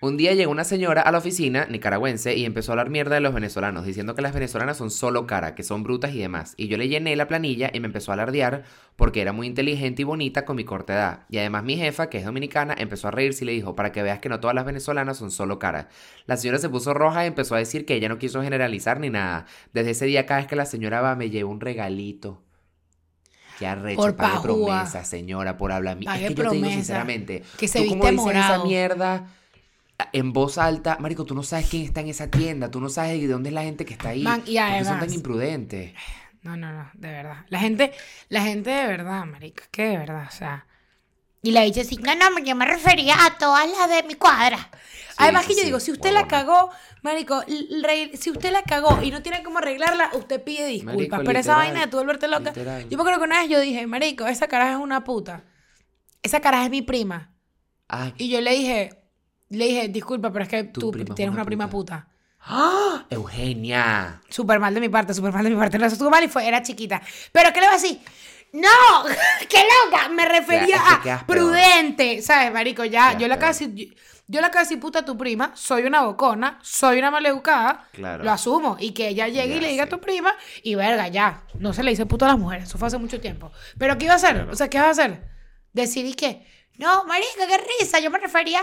[0.00, 3.20] Un día llegó una señora a la oficina nicaragüense y empezó a hablar mierda de
[3.20, 6.54] los venezolanos, diciendo que las venezolanas son solo cara, que son brutas y demás.
[6.56, 8.64] Y yo le llené la planilla y me empezó a alardear
[8.96, 11.26] porque era muy inteligente y bonita con mi corta edad.
[11.30, 14.02] Y además mi jefa, que es dominicana, empezó a reírse y le dijo, para que
[14.02, 15.88] veas que no todas las venezolanas son solo cara.
[16.26, 19.10] La señora se puso roja y empezó a decir que ella no quiso generalizar ni
[19.10, 19.46] nada.
[19.72, 22.42] Desde ese día cada vez que la señora va me lleva un regalito.
[23.62, 25.96] Qué arrecho, Por promesa, señora, por hablar.
[26.00, 28.54] Es que yo te digo sinceramente, Que se tú como dices morado.
[28.56, 29.28] esa mierda
[30.12, 33.20] en voz alta, marico, tú no sabes quién está en esa tienda, tú no sabes
[33.20, 34.24] de dónde es la gente que está ahí.
[34.24, 35.92] Man, y ¿Por qué son tan imprudentes?
[36.42, 37.46] No, no, no, de verdad.
[37.50, 37.92] La gente,
[38.28, 40.66] la gente de verdad, marica, que de verdad, o sea.
[41.42, 44.70] Y la dice así, no, no, yo me refería a todas las de mi cuadra.
[45.16, 46.70] Además sí, que yo digo, si usted la cagó,
[47.02, 47.42] marico,
[48.14, 50.94] si usted la cagó y no tiene cómo arreglarla, usted pide disculpas.
[50.94, 52.50] Marico, Pero esa vaina de tú volverte loca.
[52.50, 52.88] literal.
[52.88, 55.44] Yo me acuerdo que una vez yo dije, marico, esa caraja es una puta.
[56.22, 57.32] Esa caraja es mi prima.
[57.88, 59.02] Ay, Y yo le dije,
[59.50, 62.06] le dije, disculpa, pero es que tú tienes una una prima puta.
[62.06, 62.08] puta.
[62.44, 63.04] ¡Ah!
[63.10, 64.20] Eugenia.
[64.28, 65.78] Súper mal de mi parte, súper mal de mi parte.
[65.78, 67.02] No, eso estuvo mal y fue, era chiquita.
[67.32, 68.00] Pero ¿qué le voy a decir?
[68.52, 68.68] ¡No!
[69.48, 70.08] ¡Qué loca!
[70.10, 72.22] Me refería a prudente.
[72.22, 72.84] ¿Sabes, marico?
[72.84, 73.48] Ya, yo peor.
[73.48, 73.96] decir...
[74.28, 78.24] Yo, de decir puta a tu prima, soy una bocona, soy una maleducada, Claro.
[78.24, 78.76] lo asumo.
[78.78, 79.88] Y que ella llegue y Ya, le diga sí.
[79.88, 80.32] a tu prima,
[80.62, 81.42] y verga, ya.
[81.58, 83.52] No se le dice puta a las mujeres, eso fue hace mucho tiempo.
[83.76, 84.48] Pero ¿qué iba a hacer?
[84.50, 85.28] O sea, ¿qué vas a hacer?
[85.74, 86.46] Decidí que,
[86.78, 88.60] no, marica, qué risa, yo me refería...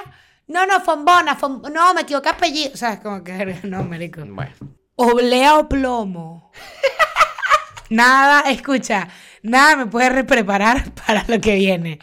[0.47, 2.71] No, no, fombona, fom- no, me equivoqué apellido.
[2.73, 4.21] O sea, es como que, no, marico.
[4.25, 4.51] Bueno.
[4.95, 6.51] Oblea o plomo.
[7.89, 9.07] nada, escucha,
[9.43, 11.99] nada me puede re- preparar para lo que viene.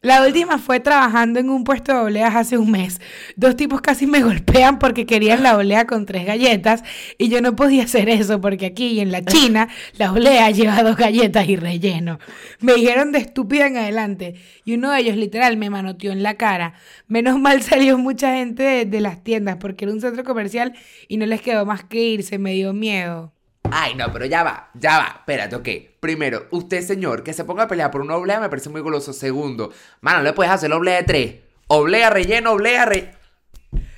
[0.00, 3.00] La última fue trabajando en un puesto de obleas hace un mes.
[3.34, 6.84] Dos tipos casi me golpean porque querían la oblea con tres galletas
[7.18, 10.96] y yo no podía hacer eso porque aquí en la China la oblea lleva dos
[10.96, 12.20] galletas y relleno.
[12.60, 14.34] Me dijeron de estúpida en adelante
[14.64, 16.74] y uno de ellos literal me manoteó en la cara.
[17.08, 20.74] Menos mal salió mucha gente de, de las tiendas porque era un centro comercial
[21.08, 23.34] y no les quedó más que irse, me dio miedo.
[23.70, 25.14] Ay, no, pero ya va, ya va.
[25.18, 25.68] Espérate, ok.
[26.00, 29.12] Primero, usted, señor, que se ponga a pelear por una oblea me parece muy goloso.
[29.12, 31.34] Segundo, mano, no le puedes hacer la oblea de tres.
[31.68, 33.14] Oblea, relleno, oblea, re...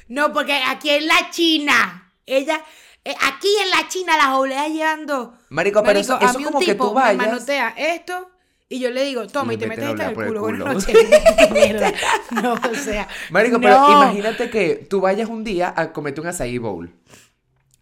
[0.08, 2.60] No, porque aquí en la China, ella,
[3.04, 5.28] eh, aquí en la China las obleas llevan dos.
[5.50, 8.28] Marico, pero eso- a eso mí como un que tú vayas- me manotea esto
[8.68, 10.40] y yo le digo, toma, y te mete metes esta en el culo.
[10.40, 10.96] Buenas noches.
[12.42, 13.06] No, o sea.
[13.30, 16.92] Marico, pero imagínate que tú vayas un día a comerte un açaí bowl.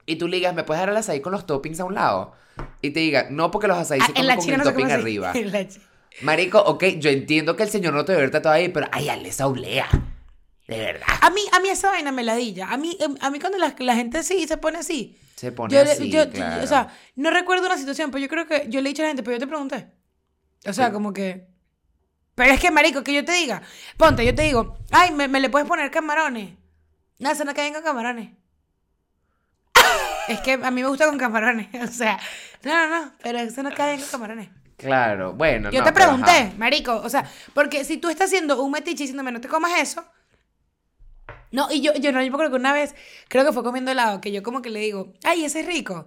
[0.08, 2.32] Y tú le digas, ¿me puedes dar el açaí con los toppings a un lado?
[2.82, 4.70] Y te diga, no, porque los açaí Ah, se en comen con China el no
[4.70, 5.32] topping arriba.
[6.22, 9.46] Marico, ok, yo entiendo que el señor no te debe tratado ahí, pero ay, esa
[9.46, 9.86] oblea.
[10.66, 11.06] De verdad.
[11.20, 12.68] A mí, a mí esa vaina me ladilla.
[12.70, 15.16] A mí, em, a mí cuando la, la gente sí se pone así.
[15.36, 16.64] Se pone yo así, yo- claro.
[16.64, 19.04] O sea, no recuerdo una situación, pero yo creo que yo le he dicho a
[19.04, 19.88] la gente, pero yo te pregunté.
[20.66, 20.92] O sea, Sí.
[20.92, 21.46] como que.
[22.34, 23.62] Pero es que, marico, que yo te diga.
[23.96, 26.50] Ponte, yo te digo, ay, me, me le puedes poner camarones.
[27.18, 28.30] No, eso no caen con camarones.
[30.28, 31.68] Es que a mí me gusta con camarones.
[31.82, 32.18] O sea,
[32.64, 34.48] no, no, no, pero eso no cae con camarones.
[34.76, 35.70] Claro, bueno.
[35.70, 36.52] Yo no, te pero pregunté, ajá.
[36.56, 40.04] marico, o sea, porque si tú estás haciendo un metiche diciéndome no te comas eso.
[41.50, 42.94] No, y yo, yo no, yo acuerdo que una vez,
[43.28, 46.06] creo que fue comiendo helado, que yo como que le digo, ay, ese es rico.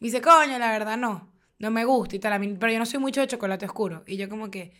[0.00, 2.78] Me dice, coño, la verdad no, no me gusta y tal, a mí- pero yo
[2.78, 4.02] no soy mucho de chocolate oscuro.
[4.06, 4.72] Y yo como que,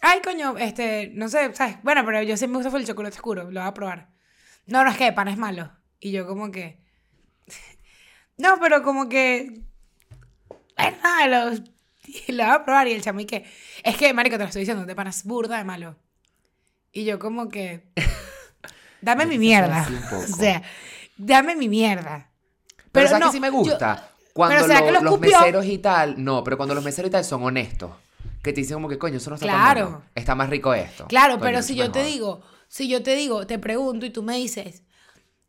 [0.00, 1.76] ay, coño, este, no sé, ¿sabes?
[1.82, 4.08] Bueno, pero yo sí me gusta fue el chocolate oscuro, lo voy a probar.
[4.66, 5.72] No, no, es que de pan es malo.
[6.00, 6.80] Y yo como que,
[8.38, 9.60] no, pero como que,
[10.76, 11.50] bueno, nada, lo,
[12.28, 13.44] lo voy a probar y el chamo y que,
[13.82, 15.96] es que, marico, te lo estoy diciendo, de pan es burda de malo.
[16.92, 17.88] Y yo como que,
[19.00, 19.86] dame mi mierda.
[20.12, 20.62] O sea,
[21.16, 22.30] dame mi mierda.
[22.92, 24.08] Pero, ¿sabes no, que sí me yo- gusta?
[24.32, 27.08] Cuando pero ¿será lo- que lo los meseros y tal, no, pero cuando los meseros
[27.08, 27.90] y tal son honestos,
[28.42, 29.84] que te dicen como que coño, eso no está tan Claro.
[29.90, 31.06] bueno, está más rico esto.
[31.08, 34.22] Claro, Coño, pero si yo te digo, si yo te digo, te pregunto y tú
[34.22, 34.84] me dices,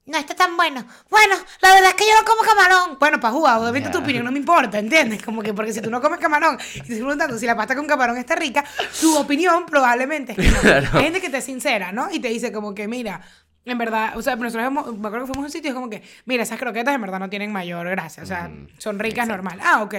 [0.09, 0.83] no está tan bueno.
[1.09, 2.97] Bueno, la verdad es que yo no como camarón.
[2.99, 5.21] Bueno, para jugar, obviamente tu opinión no me importa, ¿entiendes?
[5.21, 7.75] Como que porque si tú no comes camarón y te estoy preguntando si la pasta
[7.75, 8.65] con camarón está rica,
[8.99, 10.59] tu opinión probablemente es que no.
[10.69, 10.89] Claro.
[10.93, 12.09] Hay gente que te es sincera, ¿no?
[12.11, 13.21] Y te dice como que, mira,
[13.65, 15.75] en verdad, o sea, nosotros hemos- me acuerdo que fuimos a un sitio y es
[15.75, 19.27] como que, mira, esas croquetas en verdad no tienen mayor gracia, o sea, son ricas
[19.27, 19.59] normal.
[19.63, 19.95] Ah, ok,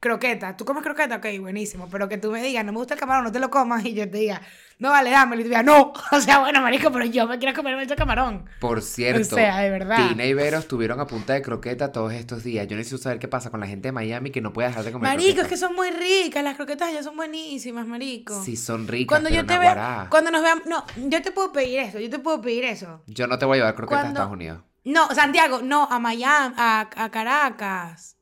[0.00, 1.16] croqueta, ¿tú comes croqueta?
[1.16, 3.50] Ok, buenísimo, pero que tú me digas, no me gusta el camarón, no te lo
[3.50, 4.42] comas, y yo te diga,
[4.78, 7.54] no, vale, dámelo, y tú digas, no, o sea, bueno, marico, pero yo me quiero
[7.54, 8.44] comer ese camarón.
[8.60, 10.10] Por cierto, O sea, de verdad.
[10.10, 12.66] Tina y Vero estuvieron a punta de croqueta todos estos días.
[12.68, 14.92] Yo necesito saber qué pasa con la gente de Miami que no puede dejar de
[14.92, 18.42] comer Marico, es que son muy ricas, las croquetas ya son buenísimas, marico.
[18.44, 21.52] Sí, son ricas, Cuando pero yo te vea, cuando nos veamos, no, yo te puedo
[21.52, 22.95] pedir eso, yo te puedo pedir eso.
[23.06, 24.62] Yo no te voy a llevar croquetas Cuando- a Estados Unidos.
[24.84, 28.16] No, Santiago, no, a Miami, a, a Caracas.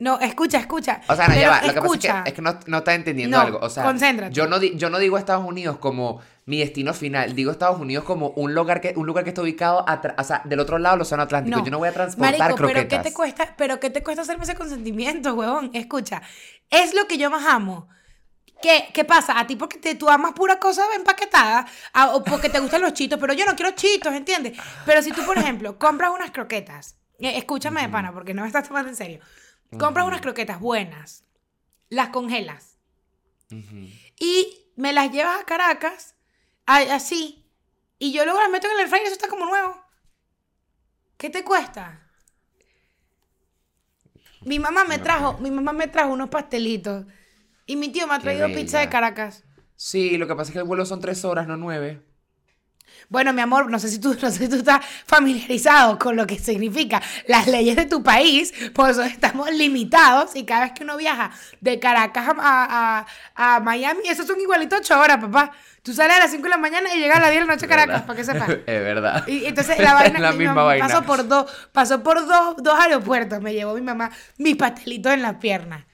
[0.00, 1.00] No, escucha, escucha.
[1.08, 1.60] O sea, no, ya va.
[1.62, 3.58] Lo que pasa es que, es que no, no estás entendiendo No, algo.
[3.60, 4.32] O sea, concéntrate.
[4.32, 7.34] Yo no, yo no digo Estados Unidos como mi destino final.
[7.34, 9.84] Digo Estados Unidos como un lugar que, un lugar que está ubicado
[10.16, 11.64] o sea, del otro lado del Océano Atlántico.
[11.64, 12.84] Yo no voy a transportar Marico, croquetas.
[12.84, 15.70] pero ¿qué te cuesta, pero qué te cuesta hacerme ese consentimiento, huevón?
[15.74, 16.22] Escucha,
[16.70, 17.88] es lo que yo más amo.
[18.60, 19.38] ¿Qué, ¿Qué pasa?
[19.38, 22.92] A ti porque te, tú amas pura cosa empaquetada a- o porque te gustan los
[22.92, 24.58] chitos, pero yo no quiero chitos, ¿entiendes?
[24.84, 28.48] Pero si tú, por ejemplo, compras unas croquetas, eh, escúchame de pana porque no me
[28.48, 29.20] estás tomando en serio,
[29.78, 31.24] compras unas croquetas buenas,
[31.88, 32.78] las congelas
[34.18, 36.16] y me las llevas a Caracas,
[36.66, 37.48] a- así,
[38.00, 39.80] y yo luego las meto en el air fryer y eso está como nuevo.
[41.16, 42.04] ¿Qué te cuesta?
[44.42, 47.06] Mi mamá me trajo, mi mamá me trajo unos pastelitos
[47.68, 48.88] y mi tío me ha traído pizza de.
[48.88, 49.44] Caracas.
[49.76, 52.02] Sí, lo que pasa es que el vuelo son tres horas, no nueve.
[53.10, 56.26] Bueno, mi amor, no sé si tú, no sé si tú estás familiarizado con lo
[56.26, 60.84] que significa las leyes de tu país, por eso estamos limitados y cada vez que
[60.84, 63.06] uno viaja de Caracas a,
[63.36, 65.52] a, a Miami, eso son igualitos ocho horas, papá.
[65.82, 67.54] Tú sales a las 5 de la mañana y llegas a las 10 de la
[67.54, 68.48] noche a Caracas, para que sepas.
[68.66, 69.26] Es verdad.
[69.26, 70.86] Y entonces la vaina la mi misma vaina.
[70.86, 75.22] pasó por dos, pasó por dos, dos aeropuertos, me llevó mi mamá mis pastelitos en
[75.22, 75.84] las piernas.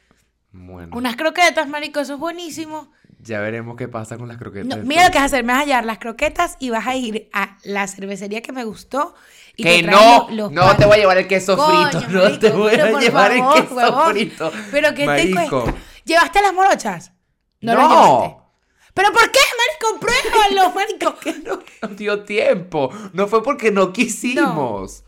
[0.56, 2.92] Bueno, Unas croquetas, marico, eso es buenísimo.
[3.18, 4.78] ya veremos qué pasa con las croquetas.
[4.78, 6.86] No, mira lo que vas a hacer, me vas a hallar las croquetas y vas
[6.86, 9.14] a ir a la cervecería que me gustó.
[9.56, 12.08] Y Que te no, lo- los no te voy a llevar el queso Coño, frito,
[12.08, 14.10] no te voy a llevar favor, el queso huevón.
[14.12, 14.52] frito.
[14.70, 15.74] Pero ¿qué te cuesta?
[16.04, 17.12] ¿Llevaste las morochas?
[17.60, 17.72] No.
[17.72, 18.36] llevaste.
[18.94, 20.00] ¿Pero por qué, marico?
[20.00, 21.14] Pruébalo, marico.
[21.18, 22.90] que no nos dio tiempo.
[23.12, 25.04] No fue porque no quisimos.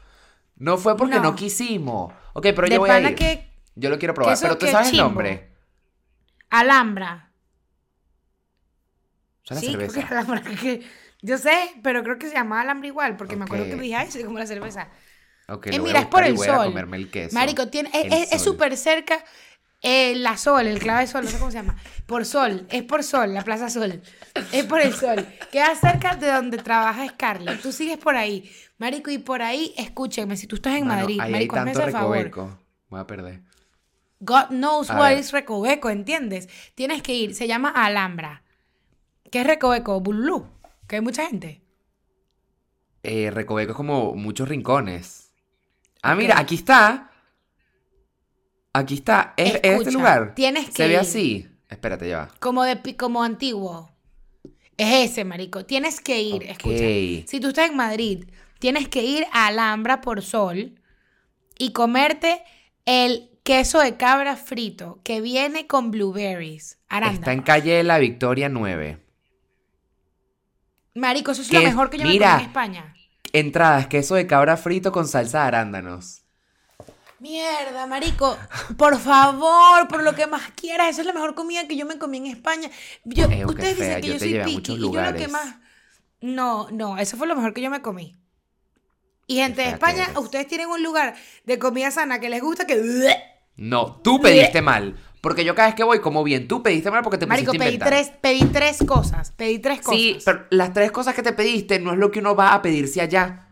[0.56, 1.22] No, fue porque no.
[1.22, 1.36] No.
[1.36, 2.12] quisimos.
[2.32, 3.14] Ok, pero De yo voy a ir.
[3.14, 4.36] que Yo lo quiero probar.
[4.40, 5.52] Pero tú sabes el nombre.
[6.50, 7.30] Alhambra.
[9.44, 10.00] Sí, creo que cerveza.
[10.00, 10.42] es alhambra.
[10.60, 10.82] que-
[11.22, 14.10] Yo sé, pero creo que se llama alhambra igual, porque me acuerdo que dije, ay,
[14.10, 14.88] soy como la cerveza.
[15.48, 16.66] Ok, Eh, lo voy a mira, es por el sol.
[16.66, 17.34] comerme el queso.
[17.34, 19.24] Marico, tiene, es- súper cerca
[19.82, 21.76] eh, la Sol, el clave de Sol, no sé cómo se llama.
[22.06, 24.02] Por Sol, es por Sol, la Plaza Sol.
[24.50, 25.24] Es por el Sol.
[25.52, 27.60] Queda cerca de donde trabaja Scarlett.
[27.60, 28.50] Tú sigues por ahí.
[28.78, 31.72] Marico, y por ahí, escúchame, si tú estás en Mano, Madrid, ahí Marico, hay hazme
[31.72, 32.58] tanto ese favor.
[32.88, 33.42] Voy a perder.
[34.20, 36.48] God knows what is Recoveco, ¿entiendes?
[36.74, 38.42] Tienes que ir, se llama Alhambra.
[39.30, 40.00] ¿Qué es Recoveco?
[40.00, 40.46] Bululú,
[40.86, 41.62] que hay mucha gente.
[43.02, 45.32] Eh, recoveco es como muchos rincones.
[46.02, 47.12] Ah, mira, aquí está.
[48.72, 49.34] Aquí está.
[49.36, 50.34] ¿Es, es este lugar?
[50.34, 50.98] tienes que Se ve ir.
[50.98, 51.48] así.
[51.68, 52.28] Espérate, ya va.
[52.40, 53.90] Como, de, como antiguo.
[54.76, 55.64] Es ese, marico.
[55.64, 56.78] Tienes que ir, escucha.
[57.26, 58.24] Si tú estás en Madrid,
[58.58, 60.74] tienes que ir a Alhambra por Sol
[61.58, 62.42] y comerte
[62.84, 66.78] el queso de cabra frito que viene con blueberries.
[66.88, 67.20] Arándano.
[67.20, 68.98] Está en calle de la Victoria 9.
[70.96, 72.26] Marico, eso es ¿Qué lo mejor que yo Mira.
[72.26, 72.94] me comí en España.
[73.32, 76.24] Entradas, queso de cabra frito con salsa de arándanos.
[77.20, 78.36] Mierda, marico.
[78.76, 80.90] Por favor, por lo que más quieras.
[80.90, 82.68] Esa es la mejor comida que yo me comí en España.
[83.04, 85.54] Yo, ustedes dicen que yo soy muchos Y yo lo que más.
[86.20, 88.16] No, no, eso fue lo mejor que yo me comí.
[89.28, 90.16] Y gente de España, eres.
[90.18, 93.35] ustedes tienen un lugar de comida sana que les gusta que.
[93.56, 94.96] No, tú pediste mal.
[95.20, 97.64] Porque yo cada vez que voy como bien, tú pediste mal porque te Marico, pusiste
[97.64, 97.98] a pedí inventar.
[97.98, 99.32] tres, pedí tres cosas.
[99.32, 99.98] Pedí tres cosas.
[99.98, 102.62] Sí, pero las tres cosas que te pediste no es lo que uno va a
[102.62, 103.48] pedirse allá.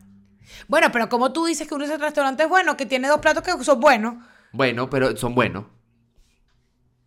[0.69, 3.43] Bueno, pero como tú dices que uno es un restaurante bueno, que tiene dos platos
[3.43, 4.15] que son buenos.
[4.53, 5.65] Bueno, pero son buenos.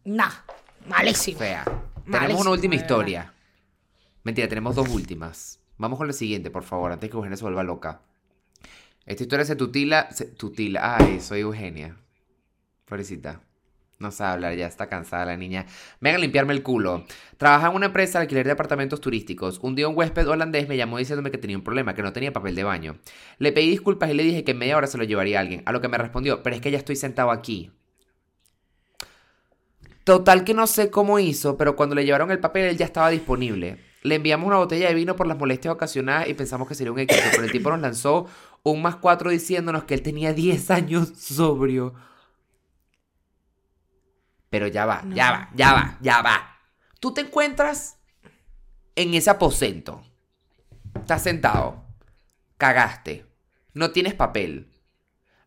[0.03, 0.31] Nah,
[0.87, 1.39] malísimo.
[1.39, 1.63] Fea.
[2.09, 3.33] Tenemos una última de historia.
[4.23, 5.59] Mentira, tenemos dos últimas.
[5.77, 8.01] Vamos con la siguiente, por favor, antes que Eugenia se vuelva loca.
[9.05, 10.11] Esta historia se tutila.
[10.11, 10.97] Se, tutila.
[10.97, 11.95] Ay, soy Eugenia.
[12.88, 13.41] Pobrecita.
[13.99, 15.65] No sabe hablar, ya está cansada la niña.
[15.99, 17.05] Vengan a limpiarme el culo.
[17.38, 19.59] Trabajaba en una empresa de alquiler de apartamentos turísticos.
[19.63, 22.31] Un día un huésped holandés me llamó diciéndome que tenía un problema, que no tenía
[22.31, 22.97] papel de baño.
[23.39, 25.63] Le pedí disculpas y le dije que en media hora se lo llevaría a alguien.
[25.65, 27.71] A lo que me respondió, pero es que ya estoy sentado aquí.
[30.03, 33.09] Total que no sé cómo hizo, pero cuando le llevaron el papel él ya estaba
[33.09, 33.79] disponible.
[34.03, 36.99] Le enviamos una botella de vino por las molestias ocasionadas y pensamos que sería un
[36.99, 38.27] éxito, pero el tipo nos lanzó
[38.63, 41.93] un más cuatro diciéndonos que él tenía 10 años sobrio.
[44.49, 46.57] Pero ya va, ya va, ya va, ya va.
[46.99, 47.97] Tú te encuentras
[48.95, 50.01] en ese aposento.
[50.95, 51.83] Estás sentado.
[52.57, 53.25] Cagaste.
[53.73, 54.71] No tienes papel.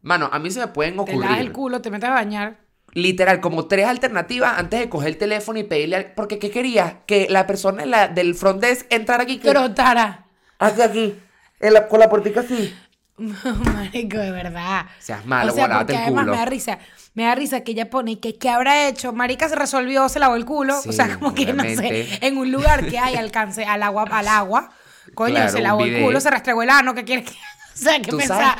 [0.02, 2.58] Mano, a mí se me pueden Te lavas el ocurrir culo, te metes a bañar.
[2.92, 6.94] literal como tres alternativas antes de coger el teléfono y pedirle al- porque qué querías
[7.06, 10.26] que la persona la- del front desk entrara aquí que Trotara.
[10.58, 11.14] hacia aquí
[11.60, 12.74] en la- con la puertica así
[13.74, 14.86] Marico, de verdad.
[14.98, 16.78] seas malo o sea, porque el además culo me da risa.
[17.14, 19.12] Me da risa que ella pone que qué habrá hecho.
[19.12, 20.78] Marica se resolvió, se lavó el culo.
[20.78, 24.04] o Sí, sea, como que no sé, en un lugar que hay alcance al agua,
[24.10, 24.70] al agua.
[25.14, 27.36] Coño, Claro, se lavó el culo, se restregó el ano, ¿qué quieres que
[27.72, 28.56] O sea, ¿qué ¿Tú pensaba?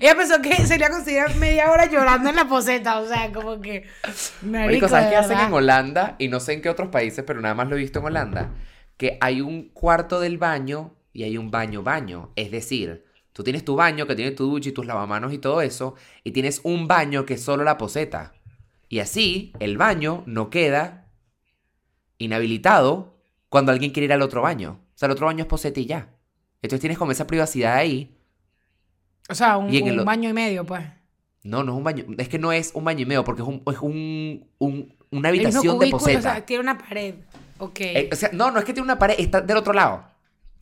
[0.00, 2.98] ella pensó que sería considerada media hora llorando en la poseta.
[3.00, 3.86] O sea, como que.
[4.42, 6.16] Marico, ¿sabes qué hacen en Holanda?
[6.18, 8.50] Y no sé en qué otros países, pero nada más lo he visto en Holanda.
[8.96, 12.30] Que hay un cuarto del baño y hay un baño-baño.
[12.36, 15.60] Es decir, tú tienes tu baño que tiene tu ducha y tus lavamanos y todo
[15.62, 15.94] eso.
[16.24, 18.32] Y tienes un baño que es solo la poseta.
[18.88, 21.08] Y así, el baño no queda
[22.18, 23.16] inhabilitado
[23.48, 24.80] cuando alguien quiere ir al otro baño.
[24.94, 26.08] O sea, el otro baño es poseta y ya.
[26.62, 28.16] Entonces tienes como esa privacidad ahí.
[29.28, 30.82] O sea, un, Y en un el- baño y medio, pues.
[31.42, 32.04] No, no es un baño.
[32.18, 35.28] Es que no es un baño y medio porque es, un, es un, un- una
[35.28, 36.18] habitación de poseta.
[36.18, 37.14] O sea, tiene una pared.
[37.58, 37.80] Ok.
[37.80, 40.04] Eh, o sea, no, no es que tiene una pared, está del otro lado.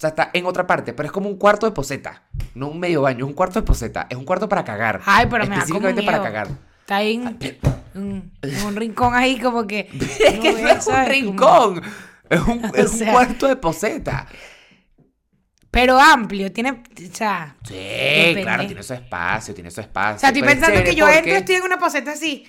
[0.01, 2.22] O sea, está en otra parte, pero es como un cuarto de poseta.
[2.55, 4.07] No un medio baño, es un cuarto de poseta.
[4.09, 5.03] Es un cuarto para cagar.
[5.05, 6.48] Ay, pero me Específicamente para cagar.
[6.80, 7.36] Está ahí en,
[7.94, 9.90] en- en un rincón ahí como que...
[10.26, 11.82] Es que no es un rincón.
[12.30, 14.26] Es un, es un cuarto de poseta.
[15.70, 18.42] Pero amplio, tiene, o sea, Sí, Depende.
[18.42, 20.16] claro, tiene su espacio, tiene su espacio.
[20.16, 22.48] o sea, estoy es pensando que yo entro y porque- estoy en una poseta así.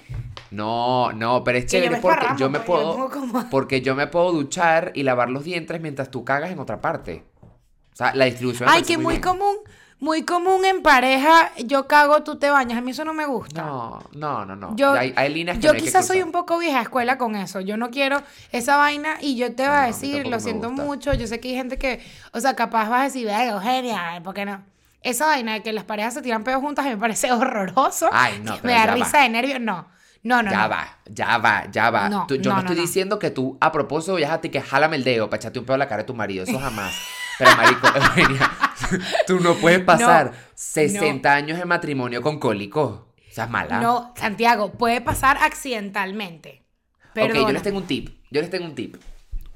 [0.51, 3.09] No, no, pero es Que yo chévere me porque yo me pues, yo puedo.
[3.09, 6.79] como- Porque yo me puedo duchar y lavar los dientes mientras tú cagas en otra
[6.81, 7.25] parte.
[8.01, 9.21] Sea, la distribución Ay, que muy bien.
[9.21, 9.57] común,
[9.99, 13.61] muy común en pareja, yo cago, tú te bañas, a mí eso no me gusta.
[13.61, 14.75] No, no, no, no.
[14.75, 17.59] Yo, hay, hay líneas que yo no quizás soy un poco vieja escuela con eso.
[17.59, 20.39] Yo no quiero esa vaina y yo te voy a No, a mí decir, lo
[20.39, 21.13] siento mucho.
[21.13, 24.33] Yo sé que hay gente que, o sea, capaz vas a decir, venga, Eugenia, ¿por
[24.33, 24.63] qué no?
[25.03, 28.09] Esa vaina de que las parejas se tiran pedos juntas a mí me parece horroroso.
[28.11, 29.23] Ay, no, me da risa va.
[29.23, 29.61] de nervios.
[29.61, 29.87] No,
[30.23, 30.49] no, no.
[30.49, 30.69] Ya no.
[30.69, 32.09] va, ya va, ya va.
[32.09, 34.61] No, Tú- yo no, no, estoy diciendo que tú a propósito vayas a ti que
[34.61, 36.43] jálame el dedo para echarte un pedo a la cara de tu marido.
[36.43, 36.95] Eso jamás.
[37.43, 38.51] Pero, marico, Eugenia,
[39.27, 43.07] tú no puedes pasar No, 60 años en matrimonio con cólico.
[43.17, 43.79] O sea, es mala.
[43.79, 46.63] No, Santiago, puede pasar accidentalmente.
[47.13, 47.41] Perdona.
[47.41, 48.09] Ok, yo les tengo un tip.
[48.29, 48.97] Yo les tengo un tip.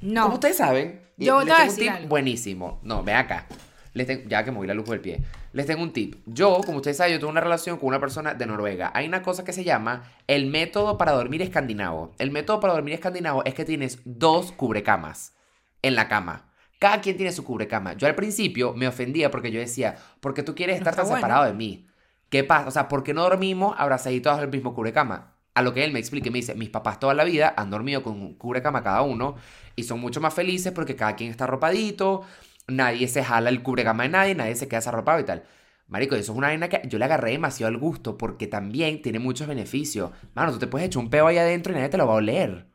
[0.01, 0.23] No.
[0.23, 2.07] Como ustedes saben, Yo les a tengo un tip algo.
[2.09, 2.79] buenísimo.
[2.83, 3.47] No, ve acá.
[3.93, 5.21] Les tengo- ya que moví la luz del pie.
[5.53, 6.15] Les tengo un tip.
[6.25, 8.91] Yo, como ustedes saben, yo tuve una relación con una persona de Noruega.
[8.93, 12.13] Hay una cosa que se llama el método para dormir escandinavo.
[12.17, 15.33] El método para dormir escandinavo es que tienes dos cubrecamas
[15.81, 16.49] en la cama.
[16.79, 17.93] Cada quien tiene su cubrecama.
[17.93, 21.17] Yo al principio me ofendía porque yo decía, ¿por qué tú quieres estar tan bueno.
[21.17, 21.87] separado de mí?
[22.29, 22.67] ¿Qué pasa?
[22.67, 25.35] O sea, ¿por qué no dormimos abrazaditos el mismo cubrecama?
[25.53, 27.69] A lo que él me explica y me dice, mis papás toda la vida han
[27.69, 29.35] dormido con un cubrecama cada uno
[29.75, 32.23] y son mucho más felices porque cada quien está arropadito,
[32.67, 35.43] nadie se jala el cubrecama de nadie, nadie se queda desarropado y tal.
[35.87, 39.19] Marico, eso es una vaina que yo le agarré demasiado al gusto porque también tiene
[39.19, 40.11] muchos beneficios.
[40.33, 42.17] Mano, tú te puedes echar un peo ahí adentro y nadie te lo va a
[42.17, 42.67] oler.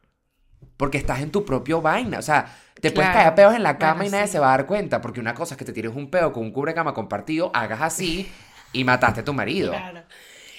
[0.80, 2.18] Porque estás en tu propio vaina.
[2.18, 2.46] O sea,
[2.80, 4.32] te puedes caer a peos en la cama Bueno, y nadie sí.
[4.32, 5.02] se va a dar cuenta.
[5.02, 8.26] Porque una cosa es que te tires un peo con un cubrecama compartido, hagas así
[8.72, 9.72] y mataste a tu marido.
[9.72, 10.02] Claro.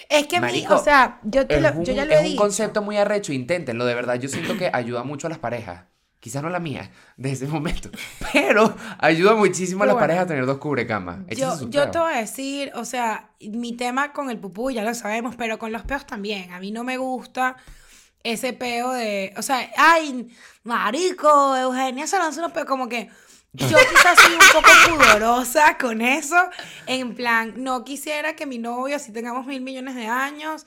[0.08, 2.18] Es que a mí, o sea, yo, te Es, lo- un, yo ya lo es
[2.20, 2.42] he un dicho.
[2.42, 4.16] concepto muy arrecho, inténtenlo, de verdad.
[4.16, 5.86] Yo siento que ayuda mucho a las parejas.
[6.20, 7.90] Quizás no la mía, de ese momento.
[8.34, 10.04] Pero ayuda muchísimo a las bueno.
[10.04, 11.18] parejas a tener dos cubrecamas.
[11.36, 14.94] Yo, yo te voy a decir, o sea, mi tema con el pupú ya lo
[14.94, 16.52] sabemos, pero con los peos también.
[16.52, 17.56] A mí no me gusta
[18.24, 20.30] ese peo de, o sea, ay,
[20.64, 23.10] marico, Eugenia se lanza unos peos, como que
[23.54, 26.38] yo quizás soy un poco pudorosa con eso,
[26.88, 30.66] en plan, no quisiera que mi novio, si tengamos mil millones de años,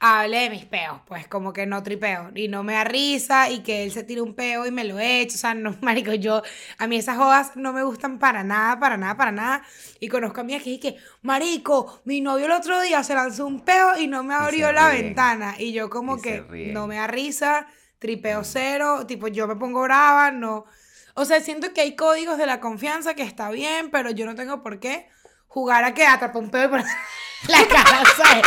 [0.00, 2.30] hable de mis peos, pues como que no tripeo.
[2.34, 4.98] Y no me da risa y que él se tire un peo y me lo
[4.98, 6.42] eche, o sea, no, marico, yo,
[6.78, 9.62] a mí esas jodas no me gustan para nada, para nada, para nada,
[10.00, 13.64] y conozco a mí que que, marico, mi novio el otro día se lanzó un
[13.64, 14.90] peo y no me abrió la ríen.
[14.90, 17.66] ventana, y yo como Y que no me da risa,
[17.98, 20.66] tripeo cero, tipo, yo me pongo brava, no,
[21.14, 24.34] o sea, siento que hay códigos de la confianza que está bien, pero yo no
[24.34, 25.08] tengo por qué
[25.54, 26.86] jugar a que atrapa un pedo y poner
[27.48, 28.42] la cara, ¿sabes?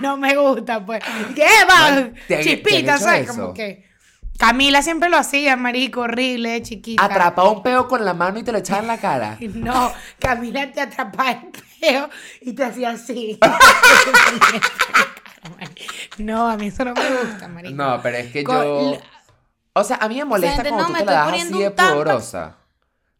[0.00, 1.02] No me gusta, pues.
[1.34, 1.90] ¿Qué va?
[1.90, 3.28] Bueno, ¿te han- te han Chispita, ¿sabes?
[3.28, 3.34] eso?
[3.40, 3.92] Como que.
[4.38, 7.04] Camila siempre lo hacía, marico, horrible, chiquita.
[7.04, 9.36] Atrapaba un peo con la mano y te lo echaba en la cara.
[9.40, 11.38] No, Camila te atrapaba el
[11.80, 12.08] peo
[12.40, 13.38] y te hacía así.
[16.18, 17.74] no, a mí eso no me gusta, marico.
[17.74, 18.98] No, pero es que Con- yo.
[19.76, 21.70] O sea, a mí me molesta cuando no, tú me te la das así de
[21.72, 22.56] pudorosa.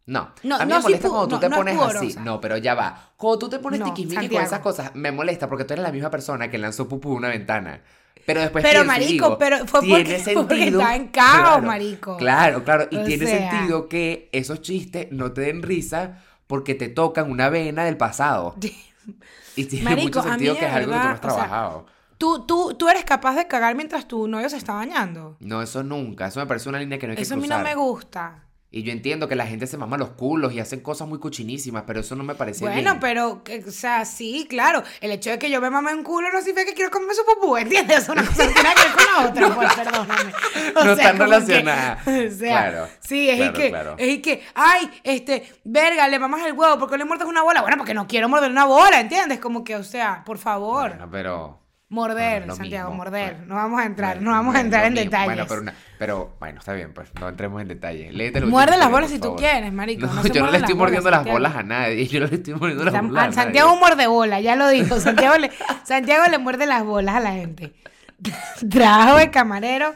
[0.06, 2.14] No, No, a mí no, me molesta cuando tú no, te pones así.
[2.22, 3.12] No, pero ya va.
[3.16, 6.10] Cuando tú te pones tiquismiqui con esas cosas, me molesta porque tú eres la misma
[6.10, 7.80] persona que lanzó pupú una ventana.
[8.26, 10.80] Pero después Pero, pienso marico, digo, pero fue porque- fue porque sentido.
[10.80, 12.16] estaba en caos, claro, marico.
[12.16, 12.86] Claro, claro.
[12.90, 13.50] Y O tiene sea.
[13.50, 18.56] sentido que esos chistes no te den risa porque te tocan una vena del pasado.
[19.56, 21.30] Y tiene Marico, mucho a mí sentido que es algo que tú no has verdad,
[21.30, 21.86] o sea, trabajado.
[22.18, 25.36] ¿Tú, tú, tú eres capaz de cagar mientras tu novio se está bañando.
[25.40, 26.26] No, eso nunca.
[26.26, 28.43] Eso me parece una línea que no hay que Eso a mí no me gusta.
[28.76, 31.84] Y yo entiendo que la gente se mama los culos y hacen cosas muy cochinísimas,
[31.86, 32.98] pero eso no me parece Bueno, bien.
[33.00, 34.82] pero, que- o sea, sí, claro.
[35.00, 37.24] El hecho de que yo me mame un culo no significa que quiero comerme su
[37.24, 37.98] popú, ¿entiendes?
[38.02, 40.32] Eso una cosa no tiene que ver con la otra, pues, perdóname.
[40.74, 42.00] O No están que- relacionadas.
[42.08, 43.94] o sea, Claro, sí, es y que, claro.
[43.96, 47.42] es y que, ay, este, verga, le mamas el huevo, ¿por qué le muerdes una
[47.44, 47.60] bola?
[47.62, 49.38] Bueno, porque no quiero morder una bola, ¿entiendes?
[49.38, 50.88] Como que, o sea, por favor.
[50.90, 51.60] Bueno, pero...
[51.94, 53.04] Morder, Santiago, mismo.
[53.04, 53.34] morder.
[53.34, 55.04] Bueno, no vamos a entrar, bueno, no vamos a entrar en mismo.
[55.04, 55.26] detalles.
[55.26, 58.12] Bueno, pero, una- pero bueno, está bien, pues no entremos en detalle.
[58.12, 60.06] Léete lo Muerde las bolas si tú quieres, marico.
[60.06, 62.06] No, no se yo no le estoy mordiendo bolas, las bolas a nadie.
[62.08, 63.34] Yo no le estoy mordiendo las bolas a nadie.
[63.42, 65.00] Santiago un muerde bola, ya lo dijo.
[65.00, 65.50] Santiago le,
[65.84, 67.72] Santiago le muerde las bolas a la gente.
[68.70, 69.94] Trabajo de camarero.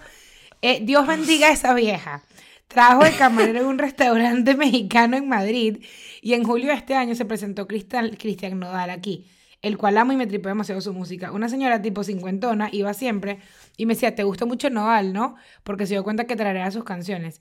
[0.63, 2.23] eh, Dios bendiga a esa vieja.
[2.69, 5.79] Trabajo de camarero en un restaurante mexicano en Madrid
[6.21, 9.27] y en julio de este año se presentó Cristian, Cristian Nodal aquí,
[9.63, 11.33] el cual amo y me tripó demasiado su música.
[11.33, 13.41] Una señora tipo cincuentona iba siempre
[13.77, 15.35] y me decía, ¿te gusta mucho Nodal, no?
[15.65, 17.41] Porque se dio cuenta que traería sus canciones.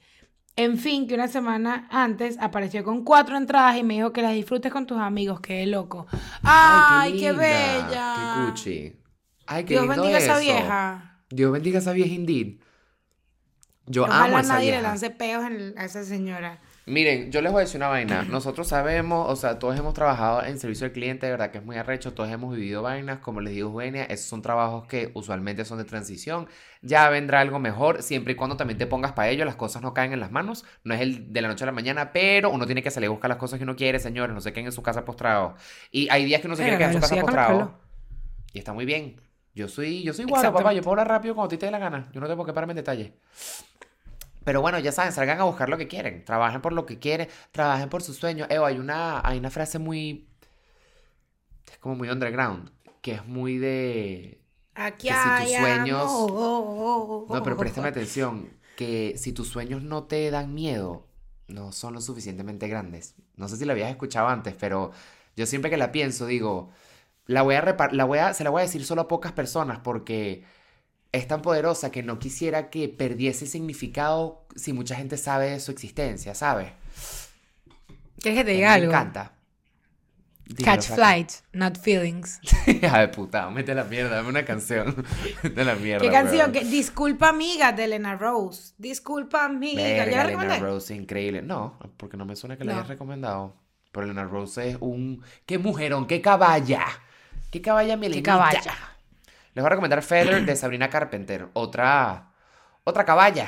[0.56, 4.34] En fin, que una semana antes apareció con cuatro entradas y me dijo que las
[4.34, 5.40] disfrutes con tus amigos.
[5.40, 6.08] Qué loco.
[6.42, 8.16] ¡Ay, qué, linda, bella!
[8.16, 8.94] Qué cuchi.
[9.46, 11.22] Ay, qué Dios bendiga a esa vieja.
[11.30, 12.60] Dios bendiga a esa vieja indeed.
[13.86, 16.60] Yo Ojalá amo a esa nadie le lance peos en- a esa señora.
[16.88, 18.24] Miren, yo les voy a decir una vaina.
[18.24, 21.66] Nosotros sabemos, o sea, todos hemos trabajado en servicio al cliente, de verdad que es
[21.66, 25.66] muy arrecho, todos hemos vivido vainas, como les dijo Eugenia, esos son trabajos que usualmente
[25.66, 26.48] son de transición.
[26.82, 29.94] Ya vendrá algo mejor, siempre y cuando también te pongas para ello, las cosas no
[29.94, 32.66] caen en las manos, no es el de la noche a la mañana, pero uno
[32.66, 34.72] tiene que salir a buscar las cosas que uno quiere, señores, no se queden en
[34.72, 35.56] su casa postrado.
[35.92, 37.74] Y hay días que uno se quiere quedar en su casa postrado.
[38.54, 39.20] Y está muy bien.
[39.54, 41.72] Yo soy, yo soy guaro, papá, yo puedo hablar rápido cuando a ti te dé
[41.74, 42.08] la gana.
[42.14, 43.14] Yo no tengo que pararme en detalle.
[44.48, 46.24] Pero bueno, ya saben, salgan a buscar lo que quieren.
[46.24, 47.28] Trabajen por lo que quieren.
[47.52, 48.48] Trabajen por sus sueños.
[48.50, 50.30] Evo, hay una, hay una frase muy.
[51.70, 52.72] Es como muy underground.
[53.02, 54.40] Que es muy de.
[54.74, 56.32] Aquí Que si tus sueños-.
[56.32, 58.50] No, pero préstame atención.
[58.78, 61.06] Que si tus sueños no te dan miedo,
[61.50, 63.16] no son lo suficientemente grandes.
[63.36, 64.92] No sé si la habías escuchado antes, pero
[65.36, 66.70] yo siempre que la pienso digo,
[67.26, 69.80] la voy a la voy a, se la voy a decir solo a pocas personas
[69.80, 70.46] porque
[71.18, 75.72] es tan poderosa que no quisiera que perdiese significado si mucha gente sabe de su
[75.72, 76.72] existencia, ¿sabes?
[78.20, 78.88] ¿Quieres que te diga me algo?
[78.92, 79.34] encanta.
[80.46, 82.40] Dímelo, Catch flight, not feelings.
[82.68, 85.06] Hija de puta, mete la mierda, dame una canción.
[85.44, 86.06] de la mierda.
[86.06, 86.54] ¿Qué canción?
[86.54, 88.74] Disculpa amiga de Elena Rose.
[88.78, 89.82] Disculpa amiga.
[89.82, 90.60] ¿Ya Verga, la Elena?
[90.60, 91.42] Rose, increíble.
[91.42, 92.78] No, porque no me suena que la No.
[92.80, 93.56] hayas recomendado.
[93.92, 95.22] Pero Elena Rose es un...
[95.46, 96.08] ¡Qué mujerón!
[96.08, 96.86] ¡Qué caballa!
[97.52, 98.74] ¡Qué caballa, mi Qué caballa.
[99.58, 101.48] Les voy a recomendar Feather de Sabrina Carpenter.
[101.54, 102.32] Otra...
[102.84, 103.48] Otra caballa.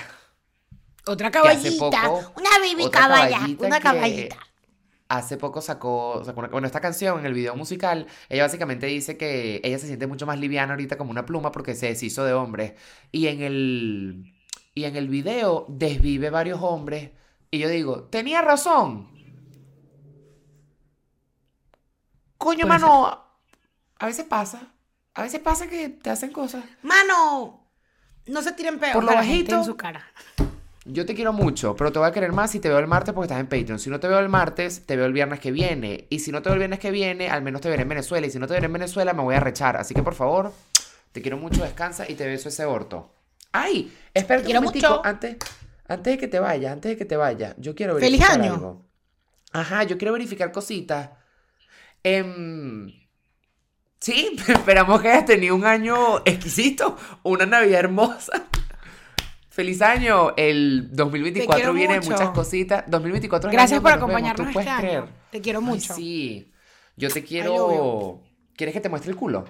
[1.06, 1.78] Otra caballita.
[1.78, 3.30] poco- una baby caballa.
[3.38, 4.38] caballita Una caballita.
[5.08, 9.18] Hace poco sacó, sacó una- bueno, esta canción en el video musical, ella básicamente dice
[9.18, 12.34] que ella se siente mucho más liviana ahorita como una pluma porque se deshizo de
[12.34, 12.74] hombres.
[13.12, 14.34] Y en el,
[14.74, 17.12] y en el video desvive varios hombres.
[17.52, 19.12] Y yo digo, tenía razón.
[22.40, 23.24] Coño, Puede mano,
[24.00, 24.74] a veces pasa.
[25.20, 26.64] A veces pasa que te hacen cosas.
[26.82, 27.68] Mano,
[28.28, 29.58] no se tiren peos Por lo bajito.
[29.58, 30.02] en su cara.
[30.86, 33.14] Yo te quiero mucho, pero te voy a querer más si te veo el martes
[33.14, 33.80] porque estás en Patreon.
[33.80, 36.08] Si no te veo el martes, te veo el viernes que viene.
[36.10, 38.28] Y si no te veo el viernes que viene, al menos te veré en Venezuela.
[38.28, 39.76] Y si no te veré en Venezuela, me voy a rechar.
[39.76, 40.54] Así que por favor,
[41.12, 43.14] te quiero mucho, descansa y te beso ese orto.
[43.52, 43.94] ¡Ay!
[44.14, 45.06] Espera quiero mucho.
[45.06, 45.36] Antes,
[45.86, 48.54] antes de que te vayas, antes de que te vayas, yo quiero ¡Feliz verificar año!
[48.54, 48.86] algo.
[49.52, 51.10] Ajá, yo quiero verificar cositas.
[52.04, 52.90] Em,
[54.00, 58.48] sí, esperamos que hayas tenido un año exquisito, una Navidad hermosa.
[59.50, 62.12] Feliz año, el 2024 quiero viene mucho.
[62.12, 62.84] muchas cositas.
[62.88, 64.82] 2024 es el Gracias año por acompañarnos ¿tú puedes este año.
[64.82, 65.04] creer?
[65.32, 65.94] Te quiero Ay, mucho.
[65.94, 66.52] sí,
[66.96, 68.22] yo te quiero...
[68.56, 69.46] ¿Quieres que te muestre el culo?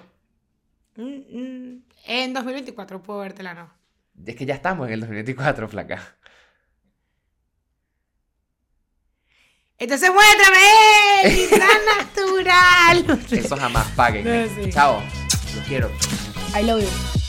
[0.96, 1.82] Mm, mm.
[2.06, 3.70] En 2024 puedo vértela, ¿no?
[4.26, 6.16] Es que ya estamos en el 2024, flaca.
[9.80, 10.58] Entonces muéstrame,
[11.24, 11.48] ¡eh!
[11.48, 13.18] ¡Qué tan natural!
[13.30, 14.24] Eso jamás paguen.
[14.24, 14.70] No, sí.
[14.70, 15.02] Chao,
[15.56, 15.90] los quiero.
[16.54, 17.19] I love you.